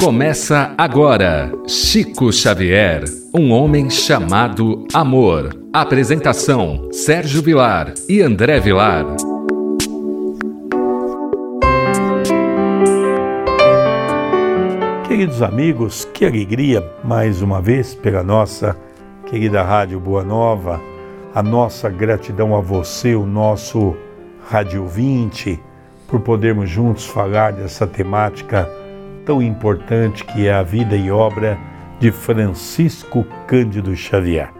Começa 0.00 0.74
agora 0.78 1.50
Chico 1.66 2.32
Xavier, 2.32 3.02
um 3.34 3.50
homem 3.50 3.90
chamado 3.90 4.86
amor. 4.94 5.50
Apresentação: 5.72 6.88
Sérgio 6.92 7.42
Vilar 7.42 7.92
e 8.08 8.22
André 8.22 8.60
Vilar. 8.60 9.04
Queridos 15.08 15.42
amigos, 15.42 16.04
que 16.14 16.24
alegria 16.24 16.88
mais 17.02 17.42
uma 17.42 17.60
vez 17.60 17.92
pela 17.92 18.22
nossa 18.22 18.76
querida 19.26 19.64
Rádio 19.64 19.98
Boa 19.98 20.22
Nova, 20.22 20.80
a 21.34 21.42
nossa 21.42 21.90
gratidão 21.90 22.54
a 22.54 22.60
você, 22.60 23.16
o 23.16 23.26
nosso 23.26 23.96
Rádio 24.48 24.86
20, 24.86 25.58
por 26.06 26.20
podermos 26.20 26.70
juntos 26.70 27.04
falar 27.04 27.52
dessa 27.52 27.84
temática 27.84 28.77
tão 29.28 29.42
importante 29.42 30.24
que 30.24 30.46
é 30.46 30.54
a 30.54 30.62
vida 30.62 30.96
e 30.96 31.10
obra 31.10 31.58
de 32.00 32.10
Francisco 32.10 33.26
Cândido 33.46 33.94
Xavier. 33.94 34.50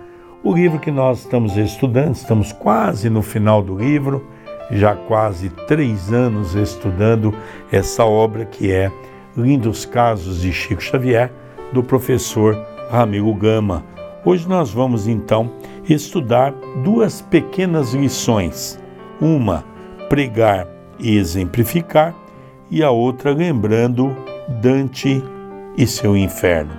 O 0.45 0.55
livro 0.55 0.79
que 0.79 0.91
nós 0.91 1.21
estamos 1.21 1.57
estudando, 1.57 2.15
estamos 2.15 2.53
quase 2.53 3.09
no 3.09 3.23
final 3.23 3.62
do 3.62 3.75
livro, 3.75 4.27
já 4.71 4.95
quase 4.95 5.49
três 5.67 6.12
anos 6.12 6.55
estudando 6.55 7.33
essa 7.73 8.05
obra 8.05 8.45
que 8.45 8.71
é 8.71 8.93
Lindos 9.35 9.87
Casos 9.87 10.43
de 10.43 10.53
Chico 10.53 10.83
Xavier, 10.83 11.33
do 11.73 11.83
professor 11.83 12.55
Ramiro 12.91 13.33
Gama. 13.33 13.83
Hoje 14.23 14.47
nós 14.47 14.71
vamos 14.71 15.09
então 15.09 15.51
estudar 15.89 16.53
duas 16.85 17.23
pequenas 17.23 17.95
lições. 17.95 18.79
Uma, 19.19 19.65
pregar 20.11 20.69
e 20.98 21.17
exemplificar, 21.17 22.15
e 22.71 22.83
a 22.83 22.91
outra, 22.91 23.33
lembrando 23.33 24.15
Dante 24.48 25.23
e 25.77 25.87
seu 25.87 26.16
inferno. 26.16 26.73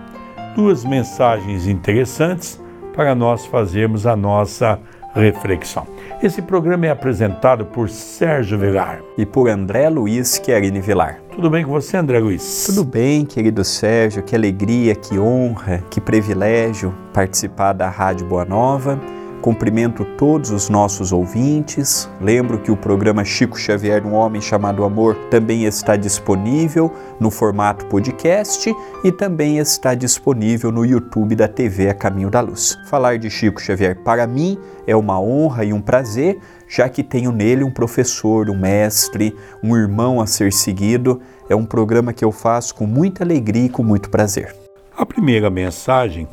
Duas 0.56 0.84
mensagens 0.84 1.68
interessantes 1.68 2.62
para 2.96 3.14
nós 3.14 3.46
fazermos 3.46 4.06
a 4.06 4.16
nossa 4.16 4.80
reflexão. 5.14 5.88
Esse 6.22 6.42
programa 6.42 6.88
é 6.88 6.90
apresentado 6.90 7.66
por 7.66 7.90
Sérgio 7.90 8.58
Vilar 8.58 9.02
e 9.18 9.26
por 9.26 9.50
André 9.50 9.88
Luiz 9.90 10.38
Querini 10.38 10.82
Vilar. 10.82 11.20
Tudo 11.32 11.50
bem 11.50 11.64
com 11.64 11.72
você, 11.72 11.98
André 11.98 12.20
Luiz? 12.20 12.66
Tudo 12.66 12.84
bem, 12.84 13.26
querido 13.26 13.64
Sérgio. 13.64 14.24
Que 14.24 14.36
alegria, 14.36 14.96
que 14.96 15.18
honra, 15.18 15.84
que 15.90 16.02
privilégio 16.02 16.94
participar 17.14 17.74
da 17.74 17.90
Rádio 17.90 18.28
Boa 18.28 18.44
Nova 18.44 19.00
Cumprimento 19.42 20.04
todos 20.18 20.52
os 20.52 20.68
nossos 20.68 21.14
ouvintes. 21.14 22.10
Lembro 22.20 22.60
que 22.60 22.72
o 22.72 22.76
programa 22.76 23.24
Chico 23.24 23.58
Xavier, 23.58 24.06
um 24.06 24.14
homem 24.14 24.42
chamado 24.42 24.84
Amor, 24.84 25.16
também 25.32 25.64
está 25.64 25.96
disponível 25.96 26.94
no 27.22 27.32
formato 27.32 27.86
podcast 27.86 28.76
e 29.02 29.12
também 29.14 29.58
está 29.58 29.96
disponível 29.96 30.74
no 30.74 30.86
YouTube 30.86 31.38
da 31.38 31.48
TV 31.48 31.90
A 31.90 31.94
Caminho 31.94 32.30
da 32.30 32.42
Luz. 32.42 32.78
Falar 32.90 33.18
de 33.18 33.30
Chico 33.30 33.62
Xavier 33.62 33.96
para 34.04 34.28
mim 34.28 34.60
é 34.86 34.94
uma 34.94 35.22
honra 35.22 35.64
e 35.64 35.72
um 35.72 35.82
prazer, 35.82 36.38
já 36.68 36.90
que 36.90 37.02
tenho 37.02 37.32
nele 37.32 37.64
um 37.64 37.72
professor, 37.72 38.50
um 38.50 38.58
mestre, 38.58 39.34
um 39.64 39.74
irmão 39.78 40.20
a 40.20 40.28
ser 40.28 40.52
seguido. 40.52 41.22
É 41.50 41.56
um 41.56 41.66
programa 41.66 42.12
que 42.12 42.26
eu 42.26 42.32
faço 42.34 42.76
com 42.76 42.86
muita 42.86 43.24
alegria 43.24 43.68
e 43.68 43.70
com 43.70 43.84
muito 43.84 44.10
prazer. 44.10 44.54
A 44.98 45.06
primeira 45.06 45.50
mensagem: 45.50 46.28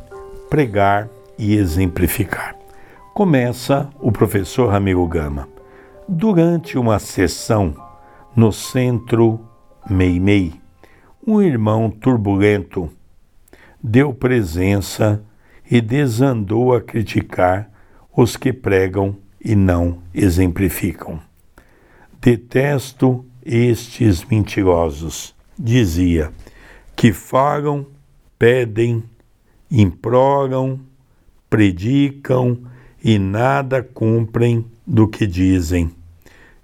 pregar 0.49 1.07
e 1.39 1.55
exemplificar 1.55 2.56
começa 3.17 3.89
o 3.99 4.11
professor 4.11 4.69
Ramiro 4.69 5.03
Gama. 5.07 5.49
Durante 6.07 6.77
uma 6.77 6.99
sessão 6.99 7.75
no 8.35 8.51
centro 8.51 9.43
Meimei, 9.89 10.53
um 11.25 11.41
irmão 11.41 11.89
turbulento 11.89 12.87
deu 13.81 14.13
presença 14.13 15.25
e 15.67 15.81
desandou 15.81 16.75
a 16.75 16.79
criticar 16.79 17.71
os 18.15 18.37
que 18.37 18.53
pregam 18.53 19.17
e 19.43 19.55
não 19.55 19.97
exemplificam. 20.13 21.19
Detesto 22.21 23.25
estes 23.43 24.23
mentirosos, 24.25 25.33
dizia, 25.57 26.31
que 26.95 27.11
falam, 27.11 27.87
pedem, 28.37 29.03
imploram, 29.71 30.79
predicam 31.49 32.59
e 33.07 33.17
nada 33.17 33.81
cumprem 33.81 34.65
do 34.85 35.07
que 35.07 35.25
dizem. 35.25 35.89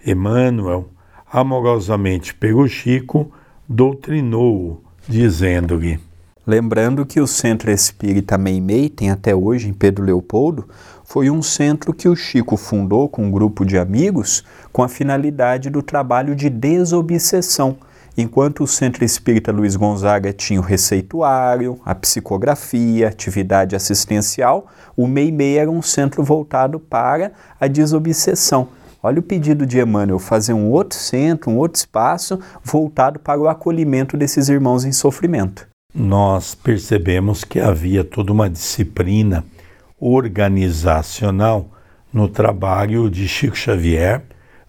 Emmanuel, 0.05 0.89
amorosamente 1.31 2.35
pelo 2.35 2.67
Chico, 2.67 3.31
doutrinou-o, 3.67 4.83
dizendo-lhe: 5.07 6.01
Lembrando 6.45 7.05
que 7.05 7.21
o 7.21 7.27
Centro 7.27 7.71
Espírita 7.71 8.37
Meimei 8.37 8.89
tem 8.89 9.09
até 9.09 9.33
hoje 9.33 9.69
em 9.69 9.73
Pedro 9.73 10.03
Leopoldo, 10.03 10.67
foi 11.05 11.29
um 11.29 11.41
centro 11.41 11.93
que 11.93 12.09
o 12.09 12.15
Chico 12.15 12.57
fundou 12.57 13.07
com 13.07 13.23
um 13.23 13.31
grupo 13.31 13.65
de 13.65 13.77
amigos 13.77 14.43
com 14.69 14.83
a 14.83 14.89
finalidade 14.89 15.69
do 15.69 15.81
trabalho 15.81 16.35
de 16.35 16.49
desobsessão 16.49 17.77
Enquanto 18.16 18.63
o 18.63 18.68
Centro 18.68 19.03
Espírita 19.03 19.51
Luiz 19.51 19.75
Gonzaga 19.75 20.31
tinha 20.31 20.59
o 20.59 20.63
receituário, 20.63 21.79
a 21.84 21.96
psicografia, 21.96 23.07
atividade 23.07 23.75
assistencial, 23.75 24.68
o 24.96 25.07
Meimei 25.07 25.57
era 25.57 25.72
um 25.72 25.81
centro 25.81 26.24
voltado 26.24 26.79
para 26.79 27.31
a 27.59 27.66
desobsessão. 27.66 28.68
Olha 29.01 29.19
o 29.19 29.24
pedido 29.24 29.66
de 29.66 29.79
Emmanuel, 29.79 30.19
fazer 30.19 30.53
um 30.53 30.69
outro 30.69 30.97
centro, 30.97 31.50
um 31.50 31.57
outro 31.57 31.79
espaço 31.79 32.40
voltado 32.63 33.18
para 33.18 33.40
o 33.40 33.47
acolhimento 33.47 34.16
desses 34.16 34.47
irmãos 34.47 34.85
em 34.85 34.91
sofrimento. 34.91 35.68
Nós 35.94 36.53
percebemos 36.53 37.44
que 37.44 37.59
havia 37.59 38.03
toda 38.03 38.31
uma 38.31 38.47
disciplina 38.47 39.44
organizacional 40.00 41.68
no 42.13 42.30
trabalho 42.30 43.09
de 43.09 43.28
Chico 43.28 43.57
Xavier 43.57 44.22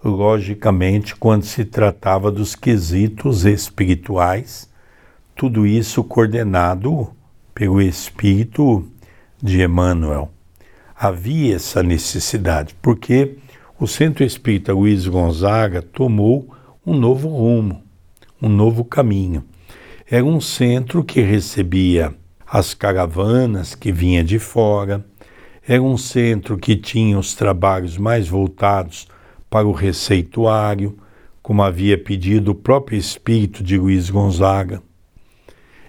logicamente, 0.09 1.17
quando 1.17 1.45
se 1.45 1.65
tratava 1.65 2.31
dos 2.31 2.55
quesitos 2.55 3.45
espirituais, 3.45 4.69
tudo 5.35 5.67
isso 5.67 6.05
coordenado 6.05 7.11
pelo 7.55 7.81
Espírito 7.81 8.87
de 9.43 9.63
Emmanuel. 9.63 10.31
Havia 10.95 11.57
essa 11.57 11.83
necessidade, 11.83 12.75
porque 12.81 13.39
o 13.81 13.87
Centro 13.87 14.23
Espírita 14.25 14.73
Luiz 14.73 15.07
Gonzaga 15.07 15.83
tomou 15.83 16.55
um 16.87 16.95
novo 16.95 17.29
rumo, 17.29 17.83
um 18.41 18.49
novo 18.49 18.85
caminho. 18.85 19.43
Era 20.09 20.25
um 20.25 20.41
centro 20.41 21.03
que 21.03 21.21
recebia 21.21 22.15
as 22.47 22.75
caravanas 22.75 23.75
que 23.75 23.91
vinham 23.91 24.23
de 24.23 24.39
fora, 24.39 25.05
era 25.67 25.83
um 25.83 25.97
centro 25.97 26.59
que 26.59 26.77
tinha 26.77 27.19
os 27.19 27.35
trabalhos 27.35 27.97
mais 27.97 28.29
voltados 28.29 29.09
para 29.55 29.69
o 29.69 29.73
receituário, 29.73 30.99
como 31.41 31.63
havia 31.63 31.97
pedido 31.97 32.51
o 32.51 32.55
próprio 32.57 32.99
espírito 32.99 33.63
de 33.63 33.79
Luiz 33.79 34.11
Gonzaga. 34.11 34.83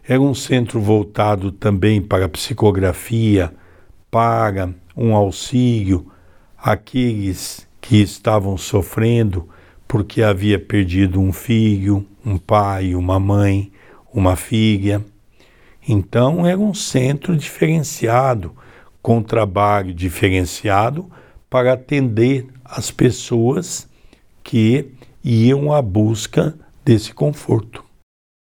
Era 0.08 0.22
um 0.22 0.36
centro 0.36 0.80
voltado 0.80 1.52
também 1.52 2.00
para 2.00 2.26
a 2.26 2.30
psicografia, 2.30 3.52
para 4.12 4.70
um 4.96 5.16
auxílio 5.16 6.12
àqueles 6.56 7.68
que 7.82 8.00
estavam 8.00 8.56
sofrendo 8.56 9.50
porque 9.88 10.22
havia 10.22 10.60
perdido 10.60 11.20
um 11.20 11.34
filho, 11.34 12.06
um 12.24 12.38
pai, 12.38 12.94
uma 12.94 13.20
mãe, 13.20 13.72
uma 14.14 14.36
filha. 14.36 15.04
Então 15.90 16.46
era 16.46 16.60
um 16.60 16.76
centro 16.76 17.36
diferenciado, 17.36 18.56
com 19.02 19.24
trabalho 19.24 19.92
diferenciado 19.92 21.10
para 21.50 21.74
atender 21.74 22.46
as 22.66 22.90
pessoas 22.90 23.88
que 24.44 24.92
iam 25.24 25.72
à 25.72 25.82
busca 25.82 26.56
desse 26.84 27.14
conforto. 27.14 27.84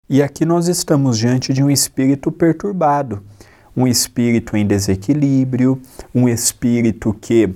E 0.09 0.21
aqui 0.21 0.45
nós 0.45 0.67
estamos 0.67 1.17
diante 1.17 1.53
de 1.53 1.63
um 1.63 1.71
espírito 1.71 2.31
perturbado, 2.31 3.23
um 3.75 3.87
espírito 3.87 4.57
em 4.57 4.67
desequilíbrio, 4.67 5.81
um 6.13 6.27
espírito 6.27 7.13
que 7.13 7.49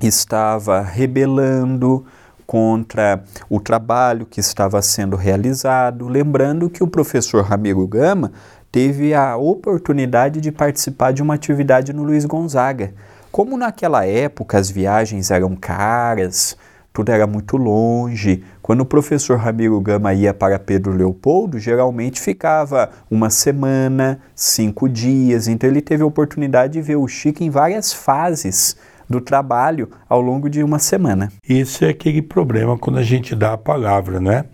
estava 0.00 0.80
rebelando 0.80 2.06
contra 2.46 3.22
o 3.48 3.60
trabalho 3.60 4.26
que 4.26 4.40
estava 4.40 4.80
sendo 4.82 5.16
realizado. 5.16 6.08
Lembrando 6.08 6.70
que 6.70 6.82
o 6.82 6.88
professor 6.88 7.44
Ramiro 7.44 7.86
Gama 7.86 8.32
teve 8.70 9.12
a 9.14 9.36
oportunidade 9.36 10.40
de 10.40 10.52
participar 10.52 11.12
de 11.12 11.22
uma 11.22 11.34
atividade 11.34 11.92
no 11.92 12.04
Luiz 12.04 12.24
Gonzaga 12.24 12.94
como 13.30 13.56
naquela 13.56 14.04
época 14.04 14.58
as 14.58 14.70
viagens 14.70 15.30
eram 15.30 15.54
caras, 15.54 16.56
tudo 16.92 17.10
era 17.10 17.26
muito 17.26 17.56
longe, 17.56 18.42
quando 18.60 18.80
o 18.80 18.86
professor 18.86 19.38
Ramiro 19.38 19.80
Gama 19.80 20.12
ia 20.12 20.34
para 20.34 20.58
Pedro 20.58 20.92
Leopoldo, 20.92 21.58
geralmente 21.58 22.20
ficava 22.20 22.90
uma 23.10 23.30
semana, 23.30 24.20
cinco 24.34 24.88
dias, 24.88 25.46
então 25.46 25.70
ele 25.70 25.80
teve 25.80 26.02
a 26.02 26.06
oportunidade 26.06 26.74
de 26.74 26.82
ver 26.82 26.96
o 26.96 27.06
Chico 27.06 27.42
em 27.42 27.50
várias 27.50 27.92
fases 27.92 28.76
do 29.08 29.20
trabalho 29.20 29.90
ao 30.08 30.20
longo 30.20 30.48
de 30.48 30.62
uma 30.62 30.78
semana. 30.78 31.32
Esse 31.48 31.84
é 31.84 31.88
aquele 31.88 32.22
problema 32.22 32.78
quando 32.78 32.98
a 32.98 33.02
gente 33.02 33.34
dá 33.34 33.54
a 33.54 33.58
palavra, 33.58 34.20
né? 34.20 34.44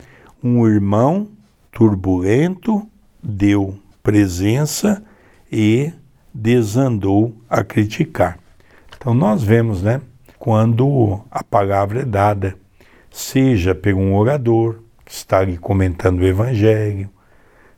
Um 0.43 0.67
irmão 0.67 1.29
turbulento 1.70 2.87
deu 3.22 3.76
presença 4.02 5.02
e 5.50 5.93
desandou 6.32 7.34
a 7.50 7.62
criticar. 7.62 8.38
Então 9.06 9.14
nós 9.14 9.41
vemos, 9.41 9.82
né, 9.85 10.00
quando 10.37 11.20
a 11.31 11.44
palavra 11.44 12.00
é 12.00 12.05
dada, 12.05 12.56
seja 13.08 13.73
por 13.73 13.94
um 13.94 14.17
orador 14.17 14.81
que 15.05 15.12
está 15.12 15.38
ali 15.38 15.56
comentando 15.56 16.19
o 16.19 16.26
evangelho, 16.26 17.08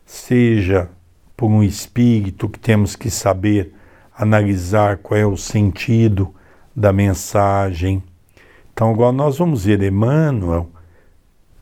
seja 0.03 0.89
por 1.37 1.45
um 1.45 1.61
espírito 1.61 2.49
que 2.49 2.57
temos 2.57 2.95
que 2.95 3.11
saber 3.11 3.75
analisar 4.17 4.97
qual 4.97 5.19
é 5.19 5.23
o 5.23 5.37
sentido 5.37 6.33
da 6.75 6.91
mensagem. 6.91 8.01
Então 8.73 8.89
agora 8.89 9.11
nós 9.11 9.37
vamos 9.37 9.65
ver 9.65 9.83
Emmanuel 9.83 10.67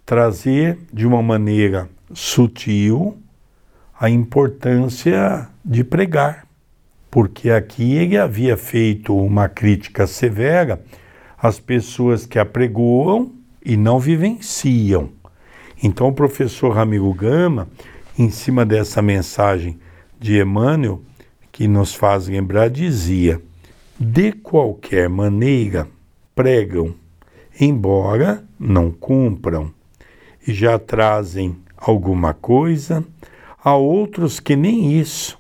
trazer 0.06 0.80
de 0.94 1.06
uma 1.06 1.22
maneira 1.22 1.90
sutil 2.14 3.18
a 4.00 4.10
importância 4.10 5.50
de 5.66 5.84
pregar, 5.84 6.47
porque 7.18 7.50
aqui 7.50 7.96
ele 7.96 8.16
havia 8.16 8.56
feito 8.56 9.18
uma 9.18 9.50
crítica 9.50 10.06
severa 10.06 10.80
às 11.36 11.60
pessoas 11.60 12.28
que 12.28 12.38
apregoam 12.38 13.32
e 13.66 13.76
não 13.76 14.00
vivenciam. 14.00 15.10
Então 15.82 16.10
o 16.10 16.14
professor 16.14 16.76
Ramiro 16.76 17.12
Gama, 17.16 17.70
em 18.20 18.30
cima 18.30 18.64
dessa 18.64 19.02
mensagem 19.02 19.80
de 20.20 20.40
Emmanuel, 20.40 21.02
que 21.52 21.68
nos 21.68 21.96
faz 21.96 22.28
lembrar, 22.28 22.70
dizia: 22.70 23.42
de 24.00 24.32
qualquer 24.32 25.10
maneira 25.10 25.88
pregam, 26.36 26.94
embora 27.60 28.46
não 28.60 28.92
cumpram, 28.92 29.74
e 30.48 30.54
já 30.54 30.78
trazem 30.78 31.58
alguma 31.76 32.36
coisa 32.36 33.04
Há 33.64 33.76
outros 33.76 34.40
que 34.40 34.56
nem 34.56 35.00
isso. 35.00 35.36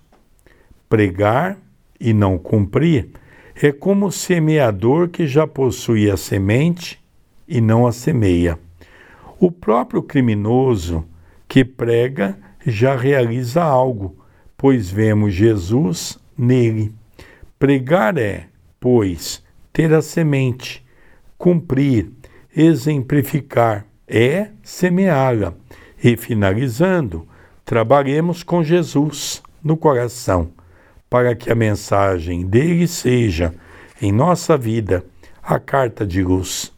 Pregar 0.90 1.56
e 2.00 2.14
não 2.14 2.38
cumprir 2.38 3.10
é 3.56 3.72
como 3.72 4.08
o 4.08 4.12
semeador 4.12 5.10
que 5.10 5.26
já 5.26 5.48
possui 5.48 6.12
a 6.12 6.18
semente 6.18 7.02
e 7.48 7.60
não 7.60 7.88
a 7.88 7.92
semeia. 7.92 8.60
O 9.40 9.52
próprio 9.52 10.04
criminoso 10.04 11.04
que 11.48 11.66
prega 11.66 12.38
já 12.66 12.96
realiza 12.96 13.64
algo, 13.64 14.16
pois 14.56 14.90
vemos 14.90 15.34
Jesus 15.34 16.20
nele. 16.38 16.94
Pregar 17.58 18.18
é, 18.18 18.48
pois, 18.80 19.44
ter 19.74 19.92
a 19.94 20.02
semente, 20.04 20.86
cumprir, 21.38 22.12
exemplificar, 22.56 23.86
é 24.08 24.50
semeá-la. 24.62 25.54
E 26.04 26.16
finalizando, 26.16 27.28
Trabalhemos 27.68 28.44
com 28.44 28.64
Jesus 28.64 29.44
no 29.62 29.76
coração, 29.76 30.52
para 31.10 31.36
que 31.36 31.52
a 31.52 31.56
mensagem 31.56 32.46
dele 32.46 32.88
seja, 32.88 33.54
em 34.02 34.12
nossa 34.12 34.58
vida, 34.58 35.04
a 35.42 35.60
carta 35.60 36.06
de 36.06 36.24
luz, 36.24 36.74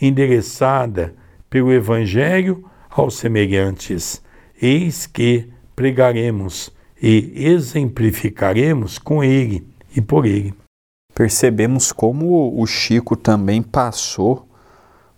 endereçada 0.00 1.14
pelo 1.50 1.72
Evangelho 1.72 2.64
aos 2.90 3.16
semelhantes. 3.16 4.22
Eis 4.60 5.06
que 5.06 5.48
pregaremos 5.74 6.72
e 7.02 7.32
exemplificaremos 7.34 8.98
com 8.98 9.22
ele 9.22 9.66
e 9.94 10.00
por 10.00 10.26
ele. 10.26 10.54
Percebemos 11.14 11.92
como 11.92 12.60
o 12.60 12.66
Chico 12.66 13.16
também 13.16 13.62
passou 13.62 14.48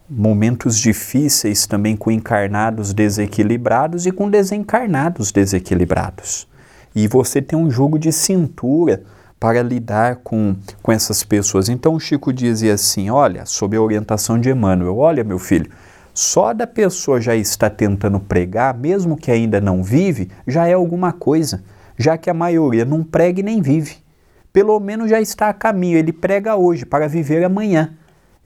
momentos 0.09 0.79
difíceis 0.79 1.67
também 1.67 1.97
com 1.97 2.11
encarnados 2.11 2.93
desequilibrados 2.93 4.07
e 4.07 4.13
com 4.13 4.31
desencarnados 4.31 5.33
desequilibrados. 5.33 6.47
E 6.97 7.07
você 7.07 7.43
tem 7.43 7.59
um 7.59 7.71
jogo 7.71 7.99
de 7.99 8.11
cintura 8.11 9.03
para 9.39 9.63
lidar 9.63 10.17
com, 10.25 10.57
com 10.83 10.91
essas 10.91 11.23
pessoas. 11.23 11.69
Então 11.69 12.01
Chico 12.01 12.33
dizia 12.33 12.73
assim: 12.73 13.11
olha, 13.11 13.45
sob 13.45 13.77
a 13.77 13.83
orientação 13.83 14.41
de 14.41 14.49
Emmanuel, 14.49 14.97
olha, 14.97 15.23
meu 15.23 15.39
filho, 15.39 15.71
só 16.15 16.55
da 16.55 16.67
pessoa 16.67 17.21
já 17.21 17.37
está 17.37 17.69
tentando 17.69 18.19
pregar, 18.19 18.75
mesmo 18.75 19.15
que 19.15 19.31
ainda 19.31 19.61
não 19.61 19.83
vive, 19.83 20.31
já 20.47 20.67
é 20.67 20.73
alguma 20.73 21.13
coisa, 21.13 21.63
já 21.99 22.17
que 22.17 22.31
a 22.31 22.35
maioria 22.35 22.87
não 22.87 23.05
prega 23.05 23.41
e 23.41 23.43
nem 23.43 23.61
vive. 23.61 23.99
Pelo 24.51 24.81
menos 24.81 25.11
já 25.11 25.21
está 25.21 25.51
a 25.51 25.53
caminho, 25.53 25.99
ele 25.99 26.15
prega 26.15 26.57
hoje 26.57 26.87
para 26.87 27.07
viver 27.07 27.45
amanhã. 27.45 27.93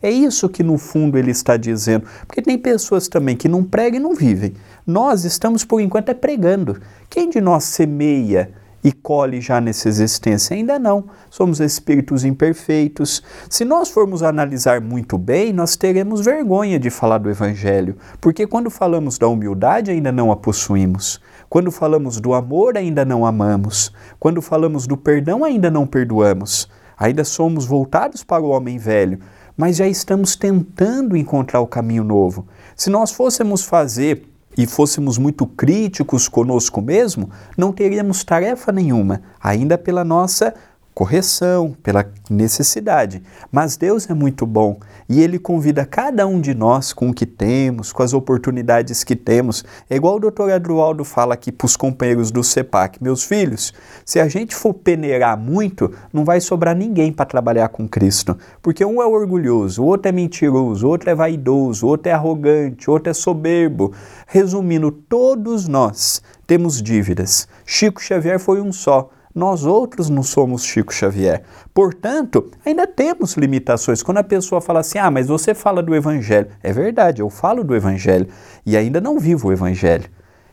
É 0.02 0.10
isso 0.10 0.48
que 0.48 0.62
no 0.62 0.78
fundo 0.78 1.18
ele 1.18 1.30
está 1.30 1.56
dizendo. 1.56 2.06
Porque 2.26 2.40
tem 2.40 2.56
pessoas 2.56 3.06
também 3.06 3.36
que 3.36 3.48
não 3.48 3.62
pregam 3.62 4.00
e 4.00 4.02
não 4.02 4.14
vivem. 4.14 4.54
Nós 4.86 5.24
estamos 5.24 5.62
por 5.62 5.80
enquanto 5.80 6.08
é 6.08 6.14
pregando. 6.14 6.80
Quem 7.08 7.28
de 7.28 7.40
nós 7.40 7.64
semeia 7.64 8.50
e 8.82 8.92
colhe 8.92 9.42
já 9.42 9.60
nessa 9.60 9.90
existência? 9.90 10.56
Ainda 10.56 10.78
não. 10.78 11.04
Somos 11.28 11.60
espíritos 11.60 12.24
imperfeitos. 12.24 13.22
Se 13.50 13.62
nós 13.62 13.90
formos 13.90 14.22
analisar 14.22 14.80
muito 14.80 15.18
bem, 15.18 15.52
nós 15.52 15.76
teremos 15.76 16.24
vergonha 16.24 16.78
de 16.78 16.88
falar 16.88 17.18
do 17.18 17.28
Evangelho. 17.28 17.94
Porque 18.22 18.46
quando 18.46 18.70
falamos 18.70 19.18
da 19.18 19.28
humildade, 19.28 19.90
ainda 19.90 20.10
não 20.10 20.32
a 20.32 20.36
possuímos. 20.36 21.20
Quando 21.50 21.70
falamos 21.70 22.18
do 22.20 22.32
amor, 22.32 22.78
ainda 22.78 23.04
não 23.04 23.26
amamos. 23.26 23.92
Quando 24.18 24.40
falamos 24.40 24.86
do 24.86 24.96
perdão, 24.96 25.44
ainda 25.44 25.70
não 25.70 25.86
perdoamos. 25.86 26.70
Ainda 26.96 27.22
somos 27.22 27.66
voltados 27.66 28.24
para 28.24 28.42
o 28.42 28.48
homem 28.48 28.78
velho 28.78 29.18
mas 29.60 29.76
já 29.76 29.86
estamos 29.86 30.36
tentando 30.36 31.14
encontrar 31.14 31.60
o 31.60 31.66
caminho 31.66 32.02
novo. 32.02 32.48
Se 32.74 32.88
nós 32.88 33.10
fôssemos 33.10 33.62
fazer 33.62 34.26
e 34.56 34.66
fôssemos 34.66 35.18
muito 35.18 35.44
críticos 35.44 36.28
conosco 36.28 36.80
mesmo, 36.80 37.28
não 37.58 37.70
teríamos 37.70 38.24
tarefa 38.24 38.72
nenhuma, 38.72 39.20
ainda 39.38 39.76
pela 39.76 40.02
nossa 40.02 40.54
correção, 41.00 41.74
pela 41.82 42.04
necessidade. 42.28 43.22
Mas 43.50 43.74
Deus 43.74 44.10
é 44.10 44.12
muito 44.12 44.44
bom 44.44 44.78
e 45.08 45.22
Ele 45.22 45.38
convida 45.38 45.86
cada 45.86 46.26
um 46.26 46.38
de 46.38 46.52
nós 46.52 46.92
com 46.92 47.08
o 47.08 47.14
que 47.14 47.24
temos, 47.24 47.90
com 47.90 48.02
as 48.02 48.12
oportunidades 48.12 49.02
que 49.02 49.16
temos. 49.16 49.64
É 49.88 49.96
igual 49.96 50.16
o 50.16 50.20
doutor 50.20 50.52
Adroaldo 50.52 51.02
fala 51.02 51.32
aqui 51.32 51.50
para 51.50 51.64
os 51.64 51.74
companheiros 51.74 52.30
do 52.30 52.44
CEPAC: 52.44 53.02
meus 53.02 53.24
filhos, 53.24 53.72
se 54.04 54.20
a 54.20 54.28
gente 54.28 54.54
for 54.54 54.74
peneirar 54.74 55.38
muito, 55.38 55.90
não 56.12 56.22
vai 56.22 56.38
sobrar 56.38 56.76
ninguém 56.76 57.10
para 57.10 57.24
trabalhar 57.24 57.70
com 57.70 57.88
Cristo. 57.88 58.36
Porque 58.60 58.84
um 58.84 59.00
é 59.00 59.06
orgulhoso, 59.06 59.82
o 59.82 59.86
outro 59.86 60.10
é 60.10 60.12
mentiroso, 60.12 60.86
o 60.86 60.90
outro 60.90 61.08
é 61.08 61.14
vaidoso, 61.14 61.86
o 61.86 61.88
outro 61.88 62.10
é 62.10 62.12
arrogante, 62.12 62.90
o 62.90 62.92
outro 62.92 63.08
é 63.08 63.14
soberbo. 63.14 63.94
Resumindo, 64.26 64.92
todos 64.92 65.66
nós 65.66 66.20
temos 66.46 66.82
dívidas. 66.82 67.48
Chico 67.64 68.02
Xavier 68.02 68.38
foi 68.38 68.60
um 68.60 68.70
só 68.70 69.08
nós 69.34 69.64
outros 69.64 70.10
não 70.10 70.22
somos 70.22 70.64
Chico 70.64 70.92
Xavier. 70.92 71.42
Portanto, 71.72 72.50
ainda 72.64 72.86
temos 72.86 73.34
limitações. 73.34 74.02
Quando 74.02 74.18
a 74.18 74.24
pessoa 74.24 74.60
fala 74.60 74.80
assim, 74.80 74.98
ah, 74.98 75.10
mas 75.10 75.28
você 75.28 75.54
fala 75.54 75.82
do 75.82 75.94
Evangelho. 75.94 76.48
É 76.62 76.72
verdade, 76.72 77.22
eu 77.22 77.30
falo 77.30 77.62
do 77.62 77.74
Evangelho 77.74 78.28
e 78.66 78.76
ainda 78.76 79.00
não 79.00 79.18
vivo 79.18 79.48
o 79.48 79.52
Evangelho. 79.52 80.10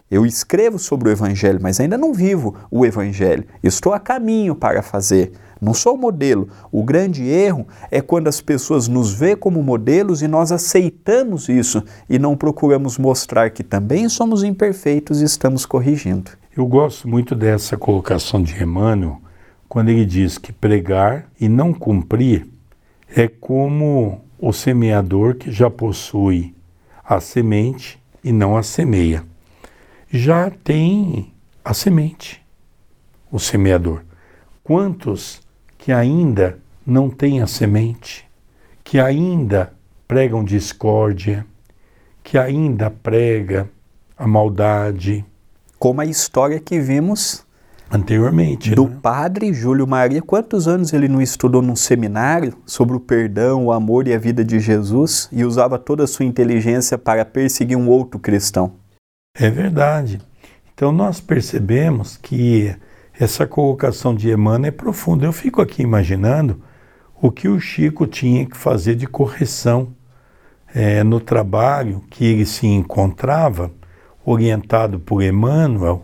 Eu 0.10 0.26
escrevo 0.26 0.80
sobre 0.80 1.10
o 1.10 1.12
Evangelho, 1.12 1.60
mas 1.62 1.80
ainda 1.80 1.98
não 1.98 2.14
vivo 2.14 2.56
o 2.72 2.86
Evangelho. 2.86 3.46
Estou 3.62 3.94
a 3.94 4.00
caminho 4.00 4.56
para 4.56 4.82
fazer. 4.82 5.34
Não 5.60 5.74
sou 5.74 5.98
modelo. 5.98 6.48
O 6.72 6.84
grande 6.84 7.28
erro 7.28 7.68
é 7.92 8.00
quando 8.00 8.28
as 8.28 8.40
pessoas 8.40 8.88
nos 8.88 9.12
vê 9.12 9.36
como 9.36 9.62
modelos 9.62 10.22
e 10.22 10.28
nós 10.28 10.52
aceitamos 10.52 11.50
isso 11.50 11.84
e 12.10 12.18
não 12.18 12.38
procuramos 12.38 12.98
mostrar 12.98 13.50
que 13.50 13.64
também 13.64 14.08
somos 14.08 14.44
imperfeitos 14.44 15.22
e 15.22 15.26
estamos 15.26 15.66
corrigindo. 15.66 16.32
Eu 16.58 16.66
gosto 16.66 17.08
muito 17.08 17.36
dessa 17.36 17.78
colocação 17.78 18.42
de 18.42 18.60
Emmanuel, 18.64 19.22
quando 19.70 19.90
ele 19.90 20.04
diz 20.04 20.40
que 20.40 20.52
pregar 20.52 21.30
e 21.40 21.48
não 21.48 21.72
cumprir 21.72 22.48
é 23.16 23.28
como 23.28 24.26
o 24.40 24.52
semeador 24.52 25.36
que 25.36 25.52
já 25.52 25.70
possui 25.70 26.56
a 27.06 27.20
semente 27.20 28.02
e 28.24 28.32
não 28.32 28.58
a 28.58 28.64
semeia. 28.64 29.24
Já 30.10 30.50
tem 30.50 31.32
a 31.64 31.76
semente, 31.76 32.44
o 33.32 33.38
semeador. 33.38 34.02
Quantos 34.64 35.44
que 35.78 35.92
ainda 35.92 36.58
não 36.84 37.08
têm 37.08 37.40
a 37.40 37.46
semente, 37.46 38.28
que 38.84 39.00
ainda 39.00 39.72
pregam 40.08 40.44
discórdia, 40.44 41.46
que 42.24 42.36
ainda 42.36 42.90
prega 42.90 43.70
a 44.18 44.26
maldade, 44.26 45.24
como 45.80 46.02
a 46.02 46.06
história 46.06 46.60
que 46.60 46.80
vimos 46.80 47.46
anteriormente 47.90 48.76
do 48.76 48.88
né? 48.88 48.98
padre 49.02 49.54
Júlio 49.54 49.88
Maria. 49.88 50.22
Quantos 50.22 50.68
anos 50.68 50.94
ele 50.94 51.08
não 51.08 51.22
estudou 51.22 51.62
num 51.62 51.76
seminário 51.76 52.54
sobre 52.66 52.96
o 52.96 53.00
perdão, 53.00 53.66
o 53.66 53.72
amor 53.72 54.08
e 54.08 54.14
a 54.14 54.20
vida 54.20 54.44
de 54.44 54.60
Jesus 54.60 55.30
e 55.32 55.46
usava 55.46 55.80
toda 55.80 56.04
a 56.04 56.08
sua 56.08 56.26
inteligência 56.26 56.98
para 56.98 57.24
perseguir 57.24 57.78
um 57.78 57.88
outro 57.88 58.20
cristão? 58.20 58.74
É 59.36 59.50
verdade. 59.50 60.20
Então 60.74 60.92
nós 60.92 61.20
percebemos 61.20 62.18
que 62.18 62.76
essa 63.20 63.48
colocação 63.48 64.14
de 64.14 64.30
Emmanuel 64.30 64.70
é 64.70 64.72
profunda. 64.72 65.26
Eu 65.26 65.34
fico 65.34 65.62
aqui 65.62 65.82
imaginando 65.82 66.62
o 67.20 67.32
que 67.32 67.48
o 67.48 67.60
Chico 67.60 68.06
tinha 68.06 68.46
que 68.46 68.56
fazer 68.56 68.96
de 68.96 69.08
correção 69.08 69.96
é, 70.74 71.04
no 71.04 71.20
trabalho 71.20 72.04
que 72.10 72.26
ele 72.26 72.46
se 72.46 72.68
encontrava 72.68 73.72
orientado 74.30 75.00
por 75.00 75.24
Emmanuel, 75.24 76.04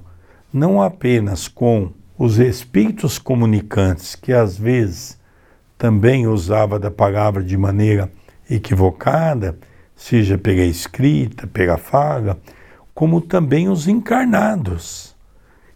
não 0.52 0.82
apenas 0.82 1.50
com 1.50 1.92
os 2.18 2.40
espíritos 2.40 3.20
comunicantes, 3.20 4.16
que 4.16 4.32
às 4.32 4.58
vezes 4.58 5.20
também 5.78 6.26
usava 6.26 6.80
da 6.80 6.90
palavra 6.90 7.44
de 7.44 7.58
maneira 7.58 8.10
equivocada, 8.50 9.60
seja 9.94 10.38
pela 10.38 10.62
escrita, 10.62 11.46
pela 11.48 11.78
fala, 11.78 12.40
como 12.94 13.20
também 13.20 13.68
os 13.68 13.90
encarnados. 13.90 15.14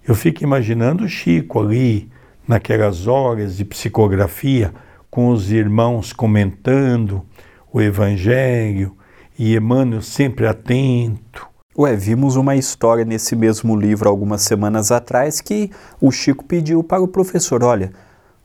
Eu 0.08 0.16
fico 0.16 0.42
imaginando 0.42 1.04
o 1.04 1.10
Chico 1.10 1.60
ali, 1.60 2.10
naquelas 2.48 3.08
horas 3.08 3.58
de 3.58 3.66
psicografia, 3.66 4.74
com 5.12 5.32
os 5.32 5.52
irmãos 5.52 6.14
comentando 6.14 7.26
o 7.74 7.82
Evangelho 7.82 8.96
e 9.38 9.54
Emmanuel 9.54 10.02
sempre 10.02 10.48
atento. 10.48 11.57
Ué, 11.80 11.96
vimos 11.96 12.36
uma 12.36 12.56
história 12.56 13.06
nesse 13.06 13.36
mesmo 13.36 13.76
livro 13.76 14.10
algumas 14.10 14.42
semanas 14.42 14.92
atrás 14.92 15.40
que 15.40 15.70
o 16.02 16.10
Chico 16.10 16.44
pediu 16.44 16.84
para 16.84 17.04
o 17.04 17.08
professor: 17.08 17.64
olha, 17.64 17.92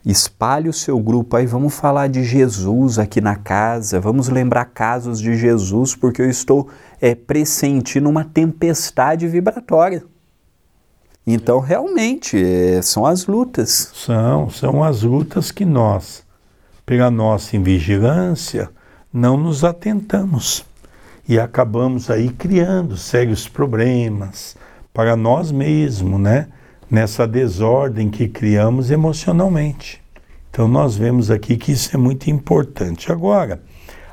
espalhe 0.05 0.69
o 0.69 0.73
seu 0.73 0.99
grupo 0.99 1.35
aí, 1.37 1.47
vamos 1.47 1.73
falar 1.75 2.09
de 2.11 2.23
Jesus 2.23 2.99
aqui 2.99 3.23
na 3.23 3.35
casa, 3.35 3.99
vamos 3.99 4.29
lembrar 4.29 4.67
casos 4.67 5.19
de 5.19 5.35
Jesus, 5.35 5.97
porque 5.97 6.21
eu 6.21 6.29
estou 6.29 6.69
é, 7.01 7.15
pressentindo 7.15 8.07
uma 8.07 8.23
tempestade 8.23 9.27
vibratória. 9.27 10.05
Então, 11.27 11.59
realmente, 11.59 12.37
é, 12.37 12.83
são 12.83 13.07
as 13.07 13.27
lutas. 13.27 13.93
São, 13.95 14.51
são 14.51 14.85
as 14.85 15.05
lutas 15.05 15.51
que 15.51 15.65
nós, 15.65 16.23
pela 16.85 17.11
nossa 17.11 17.57
invigilância, 17.57 18.69
não 19.11 19.39
nos 19.39 19.65
atentamos. 19.65 20.71
E 21.29 21.39
acabamos 21.39 22.11
aí 22.11 22.29
criando 22.29 22.97
sérios 22.97 23.49
problemas 23.49 24.57
para 24.93 25.17
nós 25.17 25.53
mesmos, 25.53 26.21
né? 26.21 26.49
Nessa 26.91 27.27
desordem 27.27 28.11
que 28.11 28.29
criamos 28.29 28.91
emocionalmente. 28.91 30.03
Então, 30.51 30.69
nós 30.69 30.97
vemos 30.97 31.31
aqui 31.31 31.57
que 31.57 31.73
isso 31.73 31.97
é 31.97 31.99
muito 31.99 32.29
importante. 32.29 33.11
Agora, 33.11 33.63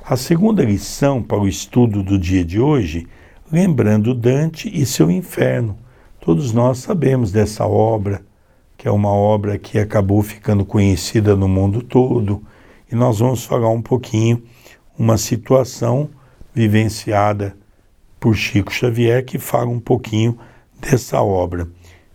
a 0.06 0.16
segunda 0.16 0.64
lição 0.64 1.22
para 1.22 1.40
o 1.40 1.48
estudo 1.48 2.02
do 2.02 2.18
dia 2.18 2.46
de 2.46 2.60
hoje, 2.60 3.06
lembrando 3.52 4.14
Dante 4.14 4.72
e 4.74 4.86
seu 4.86 5.12
inferno 5.12 5.78
Todos 6.20 6.52
nós 6.52 6.80
sabemos 6.80 7.32
dessa 7.32 7.66
obra, 7.66 8.22
que 8.78 8.88
é 8.88 8.92
uma 8.92 9.12
obra 9.12 9.58
que 9.58 9.80
acabou 9.80 10.22
ficando 10.22 10.66
conhecida 10.66 11.34
no 11.34 11.48
mundo 11.48 11.82
todo, 11.82 12.44
e 12.92 12.96
nós 12.96 13.20
vamos 13.20 13.46
falar 13.46 13.70
um 13.70 13.82
pouquinho 13.82 14.44
uma 14.98 15.18
situação 15.18 16.10
vivenciada 16.54 17.56
por 18.20 18.36
Chico 18.36 18.72
Xavier 18.72 19.24
que 19.26 19.40
fala 19.40 19.70
um 19.70 19.80
pouquinho 19.80 20.38
dessa 20.80 21.22
obra. 21.22 21.68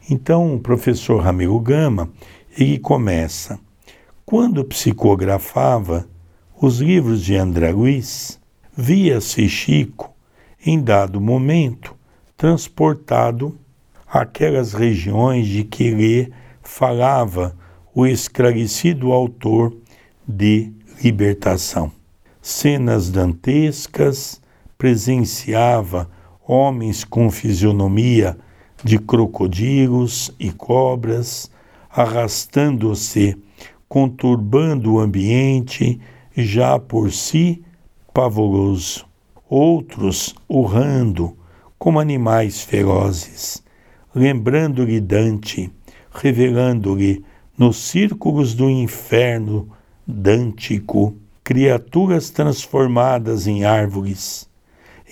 Então, 0.09 0.55
o 0.55 0.61
professor 0.61 1.23
Ramiro 1.23 1.59
Gama, 1.61 2.11
ele 2.57 2.79
começa: 2.79 3.59
quando 4.25 4.65
psicografava 4.65 6.07
os 6.61 6.81
livros 6.81 7.23
de 7.23 7.37
André 7.37 7.73
Luiz, 7.73 8.41
via-se 8.77 9.49
Chico, 9.49 10.13
em 10.65 10.81
dado 10.81 11.21
momento, 11.21 11.95
transportado 12.37 13.59
aquelas 14.07 14.73
regiões 14.73 15.47
de 15.47 15.65
que 15.65 15.91
lhe 15.91 16.33
falava 16.63 17.57
o 17.95 18.07
esclarecido 18.07 19.13
autor 19.13 19.77
de 20.27 20.73
Libertação. 21.03 21.93
Cenas 22.47 23.09
dantescas, 23.09 24.39
presenciava 24.77 26.11
homens 26.47 27.03
com 27.03 27.31
fisionomia 27.31 28.37
de 28.85 28.99
crocodilos 28.99 30.31
e 30.39 30.53
cobras, 30.53 31.51
arrastando-se, 31.89 33.35
conturbando 33.89 34.93
o 34.93 35.01
ambiente 35.01 35.99
já 36.37 36.79
por 36.79 37.11
si 37.11 37.65
pavoroso. 38.13 39.07
Outros 39.49 40.35
urrando 40.47 41.35
como 41.79 41.99
animais 41.99 42.61
ferozes 42.61 43.65
lembrando-lhe 44.15 45.01
Dante, 45.01 45.71
revelando-lhe 46.13 47.25
nos 47.59 47.77
círculos 47.77 48.55
do 48.55 48.71
inferno 48.71 49.69
dântico 50.07 51.17
criaturas 51.45 52.31
transformadas 52.31 53.47
em 53.47 53.65
árvores, 53.65 54.49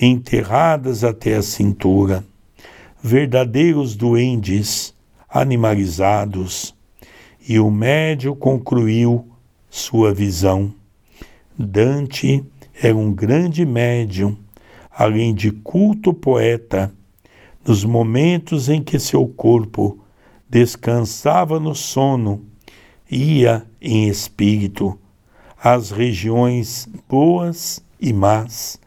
enterradas 0.00 1.04
até 1.04 1.36
a 1.36 1.42
cintura, 1.42 2.24
verdadeiros 3.02 3.94
duendes 3.94 4.94
animalizados, 5.28 6.74
e 7.46 7.58
o 7.58 7.70
médio 7.70 8.34
concluiu 8.34 9.28
sua 9.68 10.14
visão. 10.14 10.72
Dante 11.58 12.42
era 12.82 12.96
um 12.96 13.12
grande 13.12 13.66
médium, 13.66 14.34
além 14.90 15.34
de 15.34 15.50
culto 15.50 16.14
poeta 16.14 16.90
nos 17.66 17.84
momentos 17.84 18.70
em 18.70 18.82
que 18.82 18.98
seu 18.98 19.26
corpo 19.28 20.02
descansava 20.48 21.60
no 21.60 21.74
sono, 21.74 22.42
ia 23.10 23.66
em 23.82 24.08
espírito 24.08 24.98
às 25.62 25.92
regiões 25.92 26.88
boas 27.08 27.84
e 28.00 28.12
más, 28.12 28.80